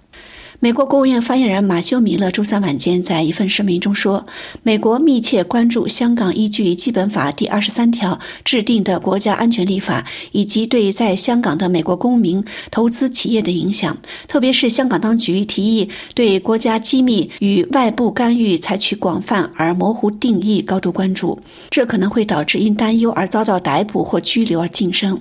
[0.65, 4.25] 美国国务院发言人马修·米勒周三晚间在一份声明中说
[4.63, 13.99] ：“美国密切关注香港依据《基本法》第二十三条制定的国家安全立法，以及对在香港的美国公民、投资企业的影响。
[14.29, 21.37] 特别是香港当局提议对国家机密与外部干预采取广泛而模糊定义，高度关注。
[21.71, 25.21] 这可能会导致因担忧而遭到逮捕或拘留而晋升。”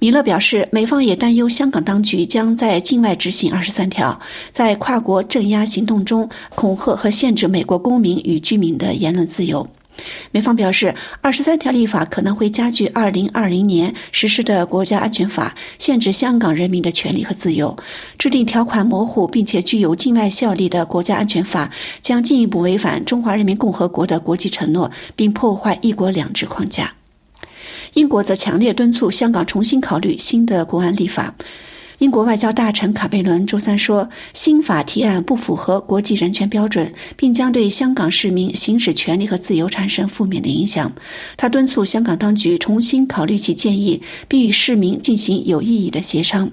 [0.00, 4.20] 米勒表示，美方也担忧香港当局将在境外执行二十三条，
[4.52, 9.66] 在跨国镇压行动中恐吓和限制美国公民与居民的言论自由。
[10.30, 17.76] 美方表示，二十三条立法可能会加剧二零二零年实施的国家安全法，限制香港人民的权利和自由。
[18.16, 21.68] 制定条款模糊并且具有境外效力的国家安全法，
[22.00, 26.97] 将进一步违反中华人民共和国的国际承诺，并破坏“一国两制”框架。
[27.94, 31.34] 英国则强烈敦促香港重新考虑新的国安立法。
[31.98, 40.92] 英国外交大臣卡贝伦周三说，新法提案不符合国际人权标准，并将对香港市民行使权利和自由产生负面的影响。
[41.36, 46.48] 他敦促香港当局重新考虑其建议，并与市民进行有意义的协商。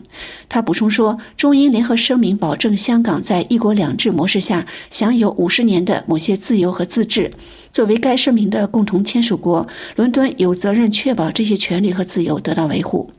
[0.49, 7.29] 他补充说，中英联合声明保证香港在“一国两制”模式下享有五十年的某些自由和自治。
[7.71, 13.11] 作为该声明的共同签署国，伦敦有责任确保这些权利和自由得到维护。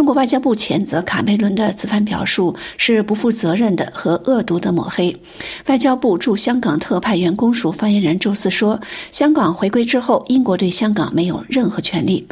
[0.00, 5.14] 中国外交部谴责卡梅伦的此番表述是不负责任的和恶毒的抹黑。
[5.66, 8.80] 外交部驻香港特派员公署发言人周四说
[9.12, 12.26] ：“香港回归之后，英国对香港没有任何权利。”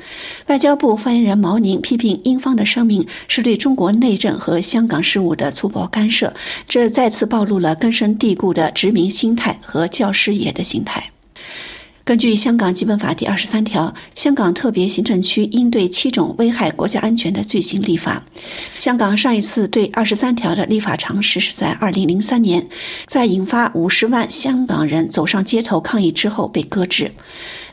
[0.49, 6.33] 外交部发言人毛宁批评英方的声明是对中国内政和香港事务的粗暴干涉，
[6.65, 11.11] 这再次暴露了根深蒂固的殖民心态和教师爷的心态。
[12.09, 18.25] 根据香港基本法第二十三条，香港特别行政区应对七种危害国家安全的罪行立法。
[18.79, 22.67] 香港上一次对二十三条的立法尝试是在二零零三年，
[23.05, 27.13] 在引发五十万香港人走上街头抗议之后被搁置。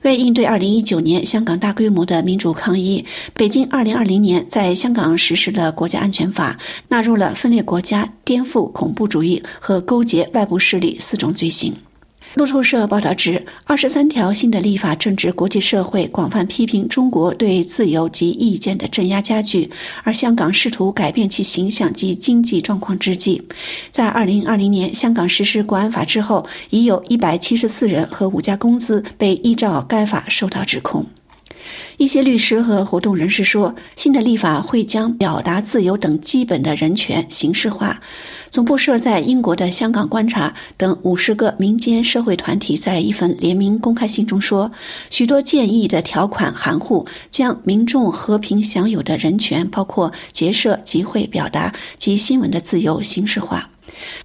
[0.01, 3.05] 为应对二零一九年香港大规模的民主抗议，
[3.35, 6.59] 北京二零二零年在香港实施了国家安全法，
[6.89, 11.73] 纳入了分裂国家、颠覆恐怖主义和勾结外部势力四种罪行。
[12.35, 19.71] 路透社报道指，二十三条新的立法正值国际社会广泛批评中国对自由及意见的镇压加剧，
[20.03, 23.41] 而香港试图改变其形象及经济状况之际，
[23.89, 31.05] 在二零二零年香港实施国安法之后，已有一百七十四人和五家公司被依照该法受到指控。
[31.97, 37.99] 一些律师和活动人士说，新的立法会将表达自由等基本的人权形式化。
[38.51, 44.71] 总部设在英国的香港观察等五十个民间社会团体在一份联名公开信中说，
[45.09, 53.69] 许多建议的条款含糊，将民众和平享有的人权，包括结社、集会、表达及新闻的自由形式化。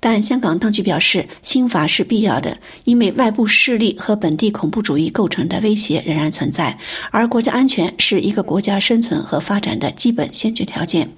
[0.01, 6.79] 但香港当局表示，新法是必要的，因为外部势力和本地恐怖主义构成的威胁仍然存在，
[7.11, 11.11] 而国家安全是一个国家生存和发展的基本先决条件。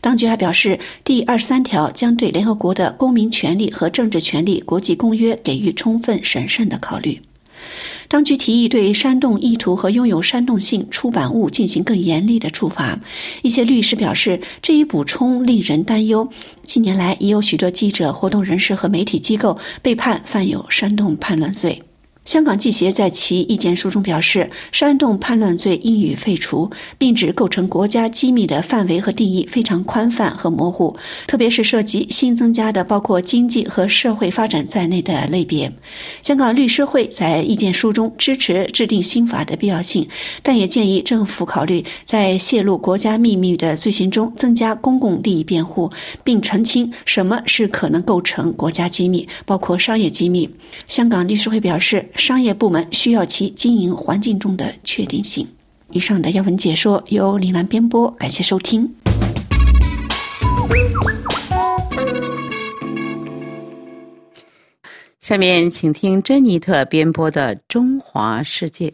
[0.00, 7.20] 当局还表示，第二十三条将对联合国的公民权利和政治权利国际公约给予充分审慎的考虑。
[8.08, 12.98] 当局提议对煽动意图和拥有煽动性出版物进行更严厉的处罚。
[13.42, 16.28] 一些律师表示，这一补充令人担忧。
[16.62, 21.82] 近年来，已有许多记者、活动人士和媒体机构被判犯有煽动叛乱罪。
[22.26, 26.68] 香港记协在其意见书中表示，煽动叛乱罪应予废除，
[26.98, 30.96] 并指构成国家机密的范围和定义非常宽泛和模糊，
[31.28, 35.72] 特别是涉及新增加的包括经济和社会发展在内的类别。
[36.20, 40.08] 香港律师会在意见书中支持制定新法的必要性，
[40.42, 45.88] 但也建议政府考虑在泄露国家秘密的罪行中增加公共利益辩护，
[46.24, 50.50] 并澄清什么是可能构成国家机密，包括商业机密。
[50.88, 52.04] 香港律师会表示。
[52.16, 55.46] 商业部门需要其经营环境中的确定性。
[55.90, 58.94] 以上的要闻解说由林兰编播，感谢收听。
[65.20, 68.90] 下面请听珍妮特编播的《中华世界》。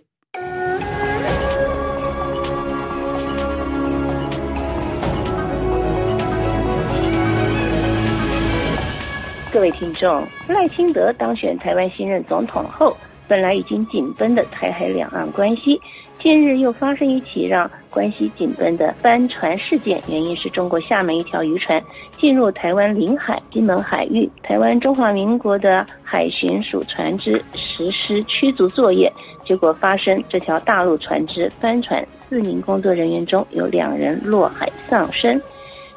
[9.53, 12.97] 各位听众，赖清德当选台湾新任总统后。
[13.29, 15.81] 本来已经紧绷的台海两岸关系，
[16.19, 20.01] 近日又发生一起让关系紧绷的帆船事件。
[20.09, 21.83] 原因是中国厦门一条渔船
[22.19, 29.11] 进入台湾领海金门海域，台湾中华民国的海巡署船只实施驱逐作业，
[29.45, 35.41] 结果发生这条大陆船只帆船四名工作人员中有两人落海丧生。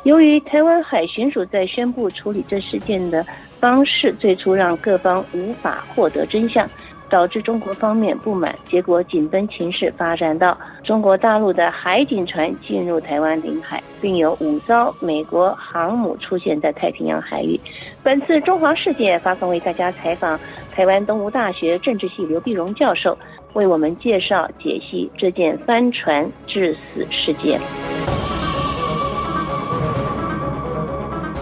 [0.04, 3.26] 由于台湾海巡署在宣布处理这事件的
[3.60, 6.70] 方式，最初让各方无法获得真相。
[7.10, 17.60] 导致中国方面不满，结果紧绷情势发展到中国大陆的海警船进入台湾领海，并有五艘美国航母出现在太平洋海域。
[18.04, 20.40] 本次中华世界发送为大家采访
[20.72, 23.18] 台湾东吴大学政治系刘碧荣教授，
[23.54, 27.60] 为我们介绍解析这件帆船致死事件。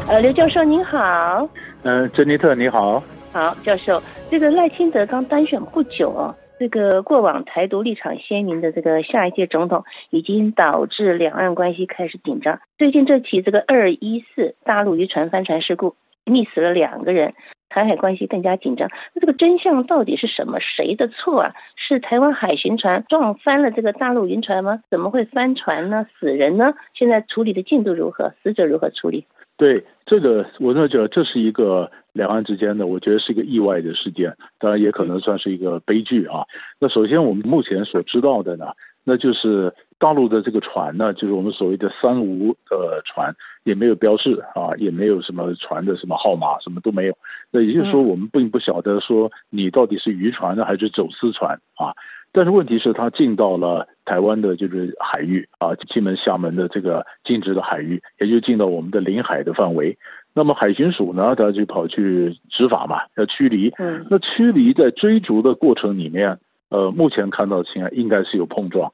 [0.08, 1.48] 呃，刘教授您好。
[1.84, 3.02] 嗯，珍妮特你好。
[3.34, 4.00] 好，教授。
[4.30, 12.60] 这个赖清德刚当选不久哦，这个过往台独立场鲜明的这个下一届总统，已经导致两岸关系开始紧张。
[12.78, 17.34] 最近这起这个二一四大陆渔船翻船事故，溺死了两个人，
[17.70, 18.88] 台海关系更加紧张。
[19.16, 20.60] 那这个真相到底是什么？
[20.60, 21.56] 谁的错啊？
[21.76, 24.84] 是台湾海巡船撞翻了这个大陆渔船吗？
[24.92, 26.06] 怎么会翻船呢？
[26.20, 26.76] 死人呢？
[26.94, 28.32] 现在处理的进度如何？
[28.44, 29.26] 死者如何处理？
[29.64, 36.44] 对这个，我那觉得这是一个两岸之间的，我觉得是一个意外的事件，当然也可能算是一个悲剧啊。
[36.82, 38.74] 那首先我们目前所知道的呢，
[39.06, 43.34] 那就是大陆的这个船呢，就是我们所谓的三无的船，
[43.64, 47.18] 也没有标示啊，也没有什么船的什么号码，什么都没有。
[47.50, 51.96] 那也就是说，我们并不晓得说你到底是渔船呢，还是走私船啊。
[52.34, 60.00] 但是问题是，它进到了台湾的就是海域啊，金门、厦门的这个禁止的海域，也就进到我们的领海的范围。
[60.34, 63.72] 那么海巡署呢，他就跑去执法嘛，要驱离。
[63.78, 64.08] 嗯。
[64.10, 68.92] 那驱离在追逐的过程里面，呃，目前看到情况应该是有碰撞。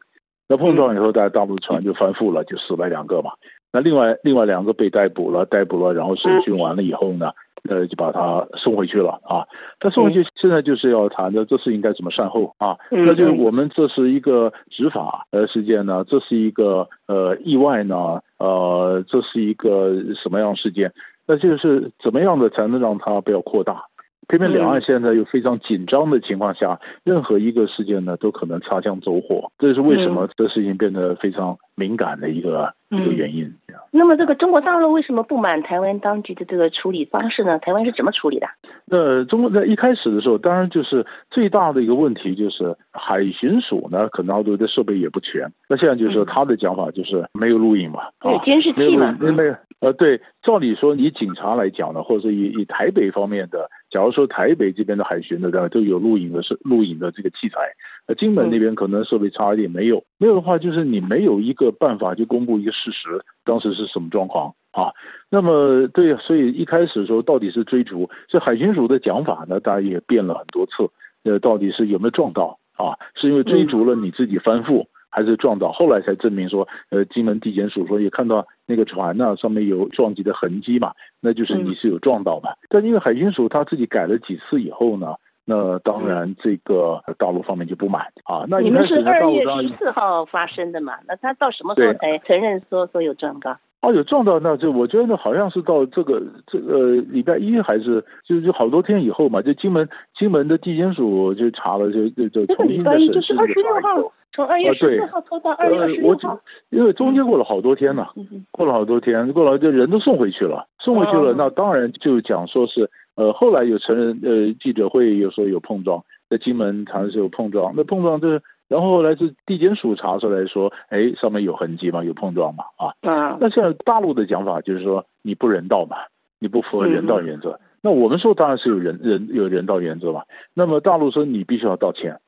[0.49, 3.31] 那碰撞以后，大大陆船就翻覆了，就死了两个嘛。
[3.71, 7.31] 那另外另外两个被逮捕了，逮捕了，然后审讯完了以后呢？
[7.67, 9.47] 呃，就把他送回去了啊。
[9.79, 12.77] 他送回去，现在就是要谈的这是应该怎么善后啊？
[12.89, 20.93] 那就我们这是一个执法呃事件呢，这是一个呃意外呢，呃，这是一个什么样事件？
[21.25, 23.83] 那就是怎么样的才能让它不要扩大？
[24.29, 33.51] 偏偏两岸现在又非常紧张的情况下，任何一个事件呢都可能擦枪走火，这是为什么这事情变得非常敏感的一个一个原因。
[33.91, 37.57] 那么，这个中国大陆为什么不满台湾当局的这个处理方式呢？
[37.57, 38.47] 台湾是怎么处理的？
[38.85, 45.51] 那中国在一开始的时候，当然就是最大的一个问题就是海巡署呢，可能好多的设备也不全。
[45.67, 49.55] 那现在就是他的讲法就是没有录影嘛，对，监视器嘛，没有。
[49.79, 57.59] 呃，对，照理说，以警察来讲呢，或者是以以台北方面的，假如说台北这边的海巡的，都有录影的是录影的这个器材，
[58.07, 64.91] 呃，金门那边可能设备差一点，没有，没有的话，就是你没有一个办法去公布一个事实，当时是什么状况啊？
[65.29, 70.89] 那么，对，所以一开始的时候到底是追逐，这海巡署的讲法呢，大家也变了很多次，
[71.23, 72.99] 呃，到底是有没有撞到啊？
[73.15, 74.87] 是因为追逐了你自己翻覆？
[75.09, 82.51] 还是撞到，后来才证明说，呃，金门地检署说也看到那个船呢上面有撞击的痕迹嘛，那就是你是有撞到嘛。
[82.69, 88.45] 但因为海军署他自己改了几次以后呢，那当然这个大陆方面就不满啊。
[88.47, 90.93] 那你们是二月十四号发生的嘛？
[91.07, 93.57] 那他到什么时候才承认说说有撞到？
[93.81, 108.07] 哦，有撞到，那就我觉得好像是到这个这个礼拜一还是就就好多天以后嘛，就金门金门的地检署就查了，就就就重新的审视这个号，从二月十四号拖到二月二十六号，因为中间过了好多天呢，
[108.51, 118.41] 过了好多天，过了就人都送回去了，送回去了，那当然就讲说是呃后来有成人呃记者会有时候有碰撞，在金门好像是有碰撞，那碰撞这。
[118.67, 125.97] 然后后来是地检署查出来说，哎，上面有痕迹嘛，有碰撞嘛，啊，啊，那像大陆的讲法就是说你不人道嘛，
[126.37, 127.59] 你不符合人道原则。
[127.81, 130.21] 那我们说当然是有人人有人道原则嘛。
[130.53, 132.19] 那么大陆说你必须要道歉，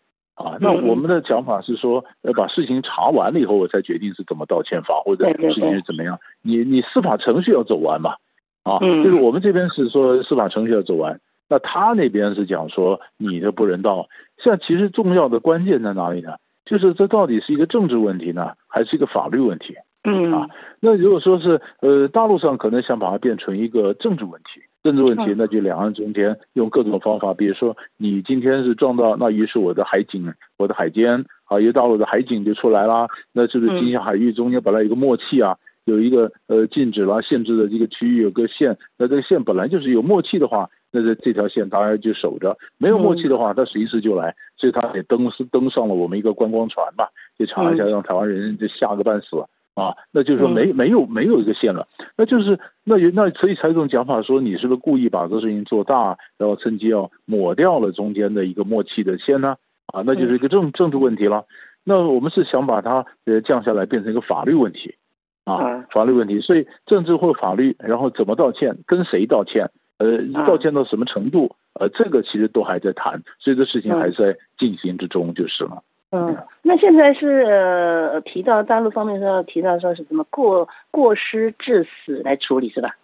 [0.41, 6.19] 啊，那我们的讲法是说，要把事情查完了以后，我才决定是怎么道歉法或者事情是怎么样。
[6.41, 8.15] 你你司法程序要走完嘛，
[8.63, 11.19] 啊，就是我们这边是说司法程序要走完。
[11.47, 16.35] 那他那边是讲说你的不人道，现在其实重要的关键在哪里呢？
[16.63, 19.75] 就是这到底是一个政治问题呢，还是一个法律问题？
[20.03, 20.47] 嗯啊，
[20.79, 35.57] 那如果说是呃大陆上可能想把它变成一个政治问题，政治问题那就两岸中间用各种方法，比如说你今天是撞到，那于是我的海警、我的海监啊，一大陆的海警就出来啦，那是不是金厦海域中间本来有个默契啊？
[35.83, 49.37] 有一个呃禁止啦、限制的这个区域有个线，那这个线本来就是有默契的话，那这这条线大家就守着；没有默契的话，他随时就来，所以他也登登上了我们一个观光船吧，就查一下，让台湾人就吓个半死
[49.75, 49.95] 啊！
[50.11, 59.57] 那就是说没没有没有一个线了，那就是那那所以才这种讲法说你是不是故意把这事情做大，然后趁机要抹掉了中间的一个默契的线呢？
[59.87, 61.45] 啊，那就是一个政政治问题了。
[61.83, 64.95] 那我们是想把它呃降下来，变成一个法律问题。
[65.43, 75.81] 啊，法律问题，所以政治或法律，然后怎么道歉，跟谁道歉，呃，道歉到什么程度，呃，这个其实都还在谈，所以这事情还在进行之中就是了。
[76.11, 82.95] 嗯，那现在是呃提到大陆方面说提到说是什么过过失致死来处理是吧？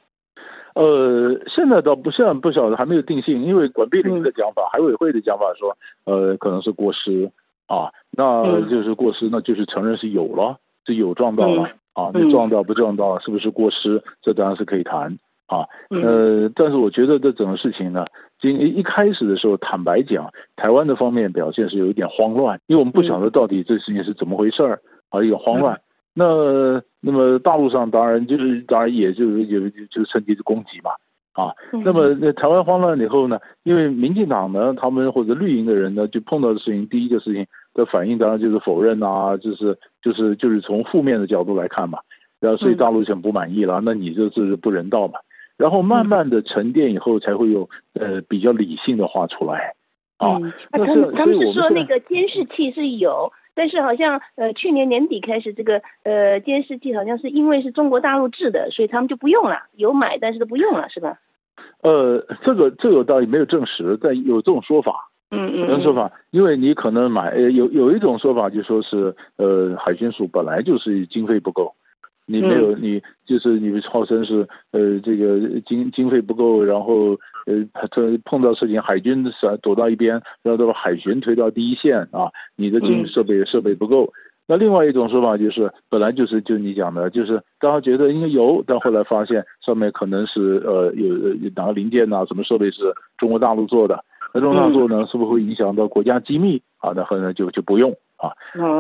[0.76, 7.32] 呃，现在倒不像不晓得还没有定性，因为管碧玲的讲法，海委会的讲法说，呃，可能是过失
[7.66, 11.70] 啊，那就是过失，那就是承认是有了，是有撞到了。
[11.94, 14.04] 啊，你撞到不撞到，是不是过失？
[14.22, 15.18] 这当然是可以谈
[15.48, 15.66] 啊。
[15.90, 18.06] 呃，但是我觉得这整个事情呢，
[18.40, 25.82] 今一开始的时候，坦白讲，台湾的方面表现是有一点慌乱，因为我们不晓得到底这事情是怎么回事儿，啊，一个慌乱。
[26.14, 30.92] 那那么大陆上当然就是当然也就是有就趁机攻击嘛。
[31.34, 31.54] 啊，
[31.86, 33.40] 那么那台湾慌乱以后呢？
[33.62, 37.46] 因为民进党呢，他们或者绿营的人呢，就碰到的事情，第一个事情
[37.76, 42.00] 的反应当然就是否认啊，就是就是就是从负面的角度来看嘛，
[42.40, 45.20] 然后所以大陆很不满意了，那你这是不人道嘛？
[45.58, 49.74] 然后慢慢的沉淀以后，才会有呃比较理性的话出来
[50.18, 50.40] 啊。
[50.72, 61.20] 他们他们是说那个监视器是有，但是好像呃去年年底开始这个呃监视器好像是因为是中国大陆制的，所以他们就不用了，有买但是都不用了，是吧？
[61.82, 71.74] 呃，这个这个倒也没有证实，但有这种说法，嗯嗯，有种说法，因为你可能买，有有一种说法就说是，呃，海军署本来就是经费不够，
[72.28, 84.12] 你没有你就是你号称是，呃，这个经经费不够，然后呃，这碰到事情海军闪躲到一边，然后都把海巡推到第一线啊，你的经设备设备不够。
[84.50, 94.04] 那另外一种说法就是，本来就是就你讲的，就是大家觉得应该有，但后来发现上面可能是呃有哪个零件呐，什么设备是中国大陆做的，
[94.34, 96.94] 那中国大陆做呢，是不是会影响到国家机密啊？
[96.96, 98.32] 那后来就就不用啊。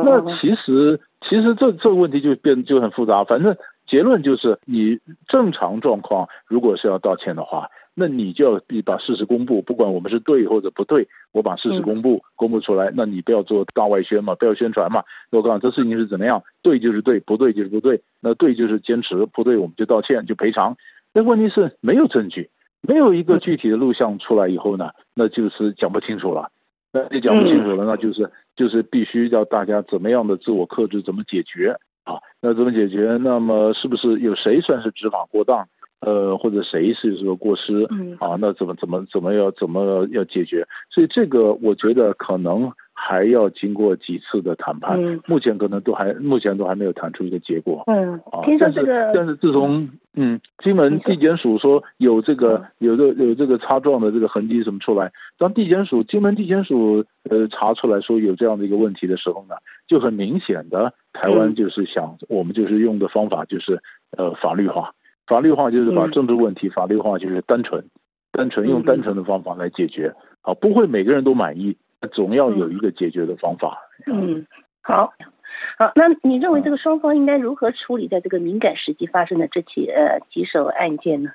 [0.06, 7.70] 那其实其实这这个问题就变就很复杂，反正结论就是你正常状况如果是要道歉的话。
[8.00, 12.94] 那你就要把事实公布，不管我们是对或者不对，我把事实公布公布出来。
[12.96, 15.04] 那你不要做大外宣嘛，不要宣传嘛。
[15.32, 18.04] 我告诉你，这事情是怎么样，对就是对，不对就是不对。
[18.20, 20.78] 那对就是坚持，不对我们就道歉，就赔偿。
[21.12, 22.52] 那问题是没有证据，
[22.82, 26.52] 没有一个具体的录像出来以后呢，那就是讲不清楚了。
[26.92, 32.16] 那你讲不清楚了，那就是就是必须要大家怎么样的自我克制，怎么解决啊？
[32.42, 33.18] 那怎么解决？
[33.22, 35.68] 那么是不是有谁算是执法过当？
[36.00, 40.68] 呃，或者谁是说过失，嗯啊，那怎么怎么怎么要怎么要解决？
[40.92, 47.84] 所以这个我觉得可能还要经过几次的谈判，目前可能都还目前都还没有谈出一个结果。
[47.86, 48.84] 嗯，啊，但是
[49.14, 59.56] 但是自从嗯金门地检署说有这个有的有这个擦撞的这个痕迹什么出来，当地检署金门地检署呃查出来说有这样的一个问题的时候呢，
[59.88, 63.80] 就很明显的台湾就是想我们就是用的方法就是
[64.18, 64.94] 呃法律化。
[65.28, 67.84] 法律化就是把政治问题法律化，就是单纯、
[68.32, 71.76] 单纯用单纯的方法来解决，啊，不会每个人都满意，
[72.12, 73.80] 总要有一个解决的方法。
[74.06, 74.46] 嗯，
[74.82, 75.14] 好，
[75.78, 81.32] 好，那你认为这个双方应该如何处理在这个敏感时期发生的这起呃棘手案件呢？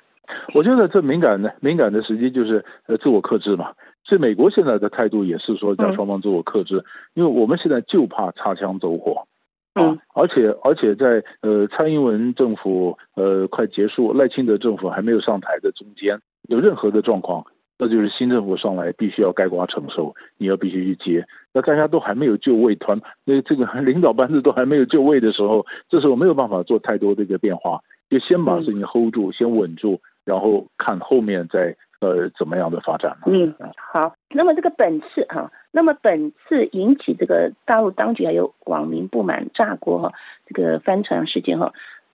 [0.53, 3.73] 我觉得这敏感的敏感的时机就是呃自我克制嘛。
[4.05, 6.83] 所以美国现在的态度也是说叫双方自我克制，
[7.13, 9.27] 因为我们现在就怕擦枪走火。
[9.75, 17.45] 嗯，而且而且在呃蔡英文政府呃快结束，赖清德政府还没有上台的中间，有任何的状况，
[17.77, 21.25] 那就是新政府上来必须要盖瓜承受，你要必须去接。
[21.53, 31.75] 那大家都还没有就位，团那这个领导班子都还没有就位的时候，这时候没有办法做太多的一个变化，就先把事情 hold 住，先稳住，然后看后面再。
[32.03, 33.17] 呃，怎么样的发展？
[33.25, 34.13] 嗯，好。
[34.27, 40.13] 那么这个本次哈，那么本次引起这个大陆当局还有网民不满炸锅哈，
[40.45, 41.71] 这个翻船事件哈，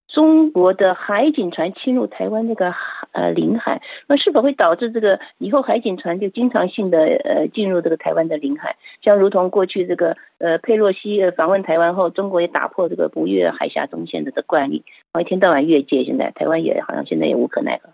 [0.10, 2.74] 中国的海警船侵入台湾这个
[3.12, 8.76] 呃领海，那是否会导致这个以后海警船就经常性的呃进入这个台湾的领海？
[9.02, 14.84] 像如同过去这个呃佩洛西呃访问台湾后，中国也打破这个不越海峡中线的的惯例，
[15.20, 17.90] 一天到晚越界，现在台湾也好像现在也无可奈何。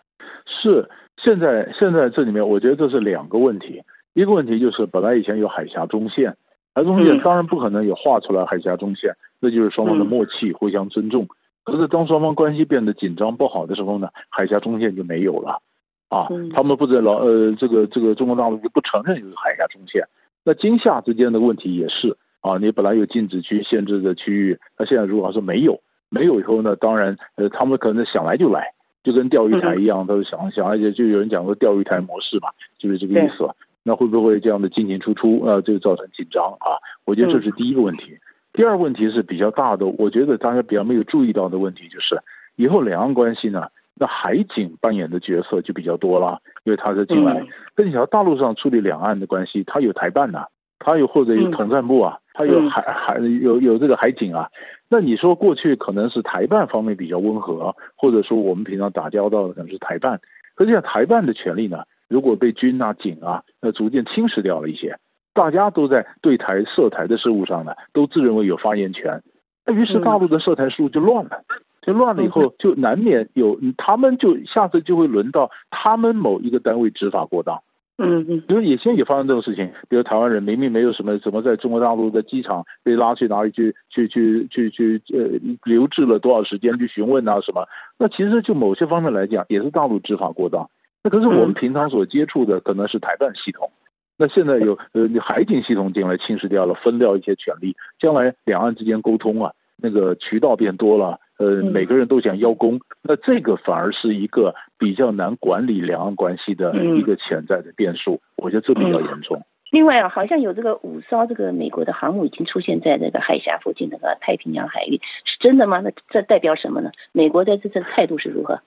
[0.46, 0.90] 是。
[1.18, 3.84] 现在现在这里面，我觉得这是两个问题。
[4.14, 6.36] 一个问题就是，本来以前有海峡中线，
[6.74, 11.26] 海中线当然不可能有画出来海峡中线，那就是双方的默契，互相尊重。
[11.66, 15.62] 可是当双方关系变得紧张不好的时候呢，海峡中线就没有了
[16.08, 16.30] 啊。
[16.54, 20.08] 他们不在老呃，这个这个中国大陆就不承认有海峡中线。
[20.44, 28.72] 那今夏之间的问题也是啊，你本来有禁止区限制的区域，那现在如果说没有，没有以后呢，当然呃，他们可能想来就来。
[29.04, 32.50] 就跟钓鱼台一样，他就想想，而且就有人讲说钓鱼台模式嘛，
[32.80, 33.48] 就是这个意思。
[33.84, 36.82] 那会不会这样的进进出出啊，就造成紧张啊？
[37.06, 38.18] 我觉得这是第一个问题。
[38.56, 42.18] 第二问题是比较大的，我觉得大家比较没有注意到的问题就是，
[42.56, 47.46] 以后两岸关系呢，那海警扮演的角色就比较多了，因为他是进来。
[47.76, 50.46] 跟你讲，大陆上处理两岸的关系，他有台办呐，
[50.80, 54.50] 他有或者有统战部啊，他有海海有有这个海警啊。
[54.88, 60.22] 那你说过去可能是台办方面比较温和，或者说我们平常打交道的可能是台办，
[60.56, 64.98] 可是像台办的权利呢，如果被军啊警啊，那逐渐侵蚀掉了一些，
[65.36, 69.22] 大家都在对台涉台的事务上呢，都自认为有发言权，
[69.66, 71.44] 那于是大陆的涉台事务就乱了，
[71.82, 77.62] 就乱了以后就难免有，他们就下次就会轮到他们某一个单位执法过当。
[77.98, 87.66] 嗯嗯，比如也现在也发生这种事情，比如台湾人明明没有什么什么，在中国大陆的机场被拉去哪里去去去去去呃留置了多少时间去询问啊什么，
[87.98, 90.70] 那其实就某些方面来讲，也是大陆执法过当。
[91.04, 93.72] 那可是我们平常所接触的可能是台办系统，
[94.18, 101.20] 那现在有呃海警系统进来侵蚀掉了，分掉一些权利，将来两岸之间沟通啊，那个渠道变多了。
[101.38, 109.42] 呃，每个人都想邀功，那这个反而是一个比较难管理两岸关系的一个潜在的变数，我觉得这比较严重。
[109.70, 115.82] 另外啊，好像有这个五艘这个美国的航母已经出现在那个海峡附近那个太平洋海域，是真的吗？
[115.82, 116.92] 那这代表什么呢？
[117.12, 118.62] 美国在这次态度是如何？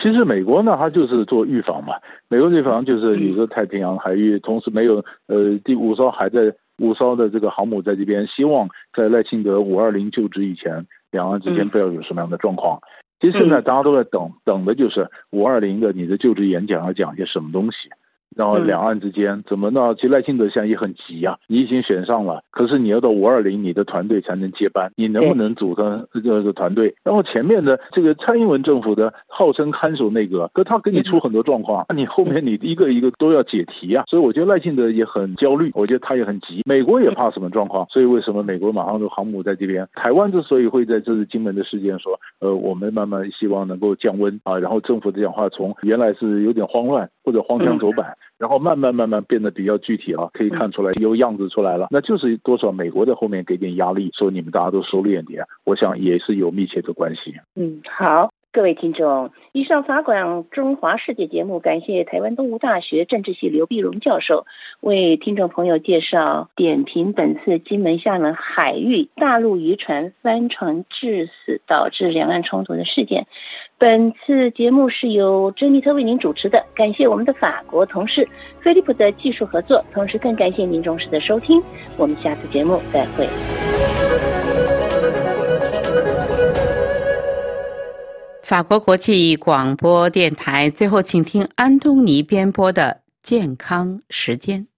[0.00, 1.94] 其实美国呢，它就是做预防嘛。
[2.28, 10.86] 美国预防就是你说太平洋海域，同时没有呃第五艘还在五艘的这个航母在这边，希望在赖清德五二零就职以前。
[11.10, 12.80] 两岸之间不要有什么样的状况。
[13.20, 17.88] 其实现在大家都在等，等的就是五二零的你的就职演讲要讲些什么东西。
[18.36, 19.94] 然后两岸之间怎么呢？
[19.96, 26.94] 其实赖清德现在也很急呀，你已经选上了，可是你要到五二零，你的团队才能接班，你能不能组成这个团队？
[27.02, 34.04] 然后前面的这个蔡英文政府的号称看守内阁，可他给你出很多状况，那你后面你一个一个都要解题啊。
[34.08, 36.62] 所以我觉得赖清德也很焦虑，我觉得他也很急。
[36.66, 37.86] 美国也怕什么状况？
[37.90, 39.88] 所以为什么美国马上就航母在这边？
[39.94, 48.16] 台湾之所以会在这次金门的事件说，呃，我们慢慢希望能够降温啊，然后政府的讲话从原来是有点慌乱或者荒腔走板。
[48.36, 57.34] 然后慢慢慢慢变得比较具体了，可以看出来有样子出来了，那就是多少美国在后面给点压力，说你们大家都收敛点，我想也是有密切的关系。
[57.54, 58.30] 嗯，好。
[58.54, 64.46] 各位听众，以上法广中华世界节目，感谢台湾东吴大学政治系刘碧荣教授
[64.80, 73.26] 为听众朋友介绍点评本次金门厦门海域大陆渔船翻船致死导致两岸冲突的事件。
[73.76, 78.28] 本次节目是由珍妮特为您主持的，感谢我们的法国同事
[78.60, 81.60] 菲利普的技术合作，同时更感谢您忠实的收听。
[81.96, 83.28] 我们下次节目再会。
[88.54, 94.68] 法国国际广播电台，最后请听安东尼编播的健康时间。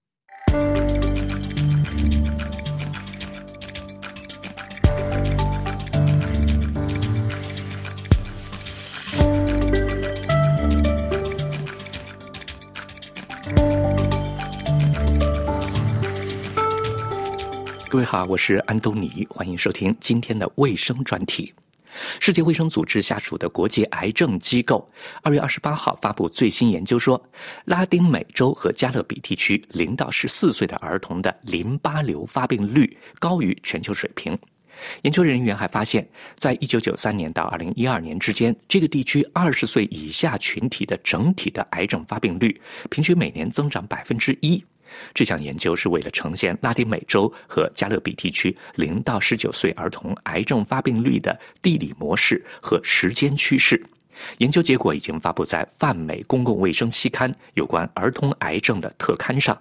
[17.91, 21.53] 各位好，我是安东尼，欢迎收听今天的卫生专题。
[22.21, 24.89] 世界卫生组织下属的国际癌症机构
[25.23, 27.23] 二月二十八号发布最新研究说，
[27.67, 34.39] 拉丁美洲和加勒比地区零到十四岁的儿童的淋巴瘤发病率高于全球水平。
[35.03, 44.63] 研究人员还发现，在一九九三年到二零一二年之间，这个地区二十岁以下群体的整体的癌症发病率平均每年增长百分之一。
[45.14, 53.82] 这项研究是为了呈现拉丁美洲和加勒比地区零到十九岁儿童癌症发病率的地理模式和时间趋势。
[54.39, 59.57] 研究结果已经发布在泛美公共卫生期刊有关儿童癌症的特刊上。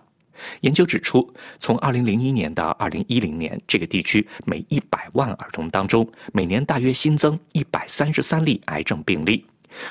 [0.61, 4.81] 研究指出，从2001年到2010年，这个地区每100
[5.13, 9.45] 万儿童当中，每年大约新增133例癌症病例，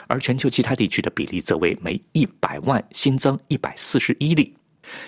[0.07, 4.55] 而全球其他地区的比例则为每100万新增141例。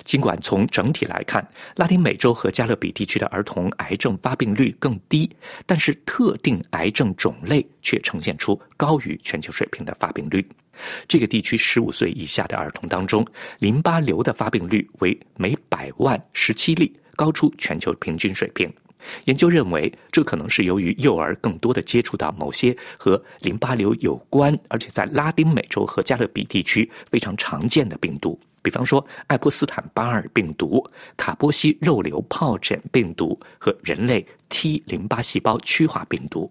[0.05, 1.47] 尽管从整体来看，
[1.77, 5.31] 拉丁美洲和加勒比地区的儿童癌症发病率更低，
[5.65, 10.47] 但是特定癌症种类却呈现出高于全球水平的发病率。
[11.09, 13.27] 这个地区十五岁以下的儿童当中，
[13.61, 18.71] 淋巴瘤的发病率为每百万十七例，高出全球平均水平。
[19.27, 28.39] 研究认为，这可能是由于幼儿更多的接触到某些和淋巴瘤有关，而且在拉丁美洲和加勒比地区非常常见的病毒。
[28.67, 30.85] 比方说，爱泼斯坦巴尔病毒、
[31.17, 36.51] 卡波西肉瘤疱疹病毒和人类 T 淋巴细胞趋化病毒。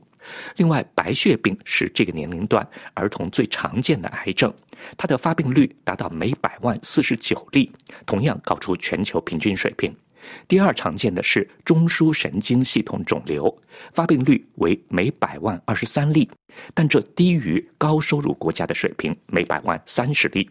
[0.55, 4.53] 另外，白血病是这个年龄段儿童最常见的癌症，
[4.95, 7.69] 它的发病率达到每百万四十九例，
[8.05, 9.93] 同样高出全球平均水平。
[10.47, 13.55] 第二常见的是中枢神经系统肿瘤，
[13.93, 16.29] 发病率为每百万二十三例，
[16.73, 20.49] 但这低于高收入国家的水平，每百万三十例。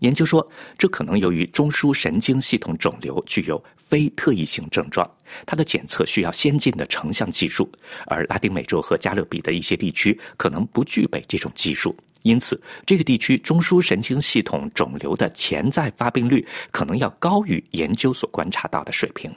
[0.00, 0.46] 研究说，
[0.76, 5.08] 这可能由于中枢神经系统肿瘤具有非特异性症状，
[5.46, 7.70] 它的检测需要先进的成像技术，
[8.06, 19.34] 而拉丁美洲和加勒比的一些地区可能不具备这种技术，因此这个地区中枢神经系统肿瘤的潜在发病率可能要高于研究所观察到的水平。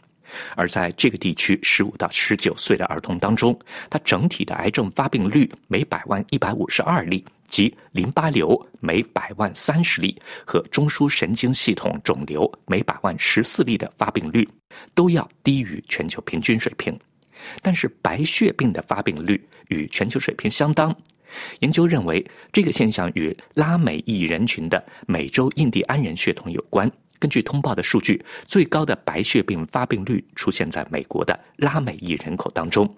[0.55, 3.57] 而在这个地区，十五到十九岁的儿童当中，
[3.89, 7.23] 它整体的癌症发病率每百万一百五十二例。
[7.47, 14.47] 即淋巴瘤每百万三十例和中枢神经系统肿瘤每百万十四例的发病率，
[14.95, 16.97] 都要低于全球平均水平。
[17.61, 20.95] 但是白血病的发病率与全球水平相当。
[21.59, 26.89] 研究认为，这个现象与拉美裔人群的美洲印第安人血统有关。
[27.19, 32.91] 根据通报的数据，最高的白血病发病率出现在美国的拉美裔人口当中。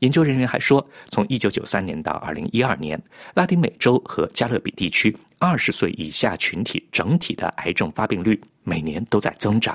[0.00, 3.02] 研究人员还说，从1993年到2012年，
[3.34, 9.74] 拉丁美洲和加勒比地区20岁以下群体整体的癌症发病率每年都在增长。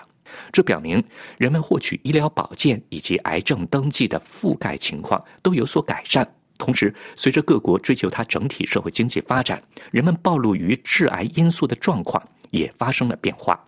[0.51, 1.03] 这表明
[1.39, 6.29] 人们获取医疗保健以及癌症登记的覆盖情况都有所改善。
[6.60, 13.60] 同时，随着各国追求它整体社会经济发展，人们暴露于致癌因素的状况也发生了变化。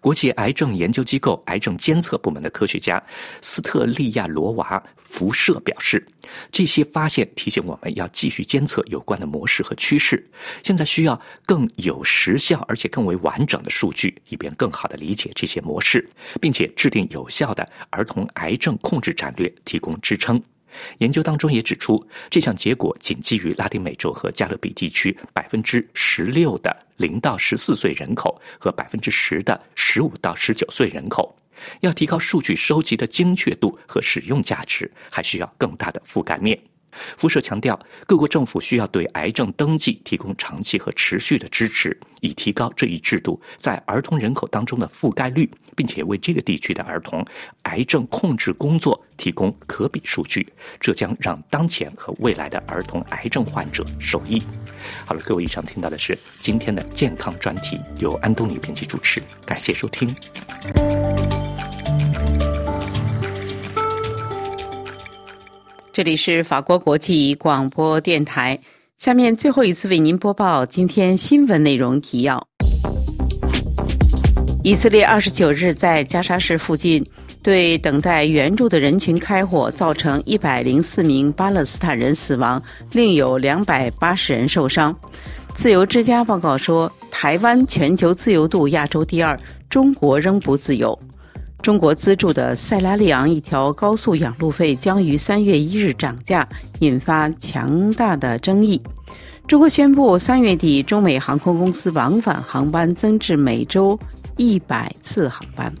[0.00, 3.02] 国际癌症研究机构癌症监测部门的科学家
[3.42, 6.06] 斯特利亚罗娃辐射表示，
[6.52, 10.24] 这些发现提醒我们要继续监测有关的模式和趋势。
[10.62, 16.08] 现在需要更有时效而且更为完整的数据，以便更好的理解这些模式，
[16.40, 20.40] 并且制定有效的儿童癌症控制战略，提供支撑。
[20.98, 31.36] 研究当中也指出，这项结果仅基于拉丁美洲和加勒比地区百分之十六的零到十四岁人口和百分之十的十五到十九岁人口。
[31.80, 36.60] 要提高数据收集的精确度和使用价值，还需要更大的覆盖面。
[37.16, 47.24] 辐射强调，各国政府需要对癌症登记提供长期和持续的支持，以提高这一制度在儿童人口当中的覆盖率，并且为这个地区的儿童
[47.62, 50.46] 癌症控制工作提供可比数据。
[50.80, 54.42] 这将让当前和未来的儿童癌症患者受益。
[55.04, 60.14] 好了，各位，以上听到的是今天的健康专题，由安东尼编辑主持，感谢收听。
[65.96, 68.60] 这里是法国国际广播电台。
[68.98, 72.46] 下面最后一次为您播报今天新闻内容提要：
[74.62, 77.02] 以色列二十九日在加沙市附近
[77.42, 84.94] 对等待援助的人群开火，造成一百零四名巴勒斯坦人死亡，另有两百八十人受伤。
[85.54, 89.34] 自由之家报告说，台湾全球自由度亚洲第二，
[89.70, 90.98] 中国仍不自由。
[91.62, 96.46] 中国资助的塞拉利昂一条高速养路费将于三月一日涨价
[96.80, 98.80] 引发强大的争议。
[99.46, 103.98] 中国宣布三月底中美航空公司往返航班增至每周
[104.36, 105.72] 一百次航班。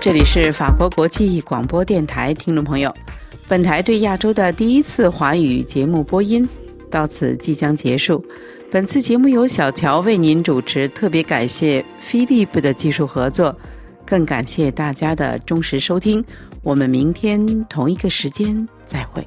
[0.00, 2.94] 这里是法国国际广播电台听众朋友
[3.48, 6.48] 本台对亚洲的第一次华语节目播音
[6.88, 8.24] 到此即将结束。
[8.70, 13.56] 本次节目由小乔为您主持，特别感谢 Philip 的技术合作，
[14.04, 16.22] 更感谢大家的忠实收听。
[16.62, 19.26] 我们明天同一个时间再会。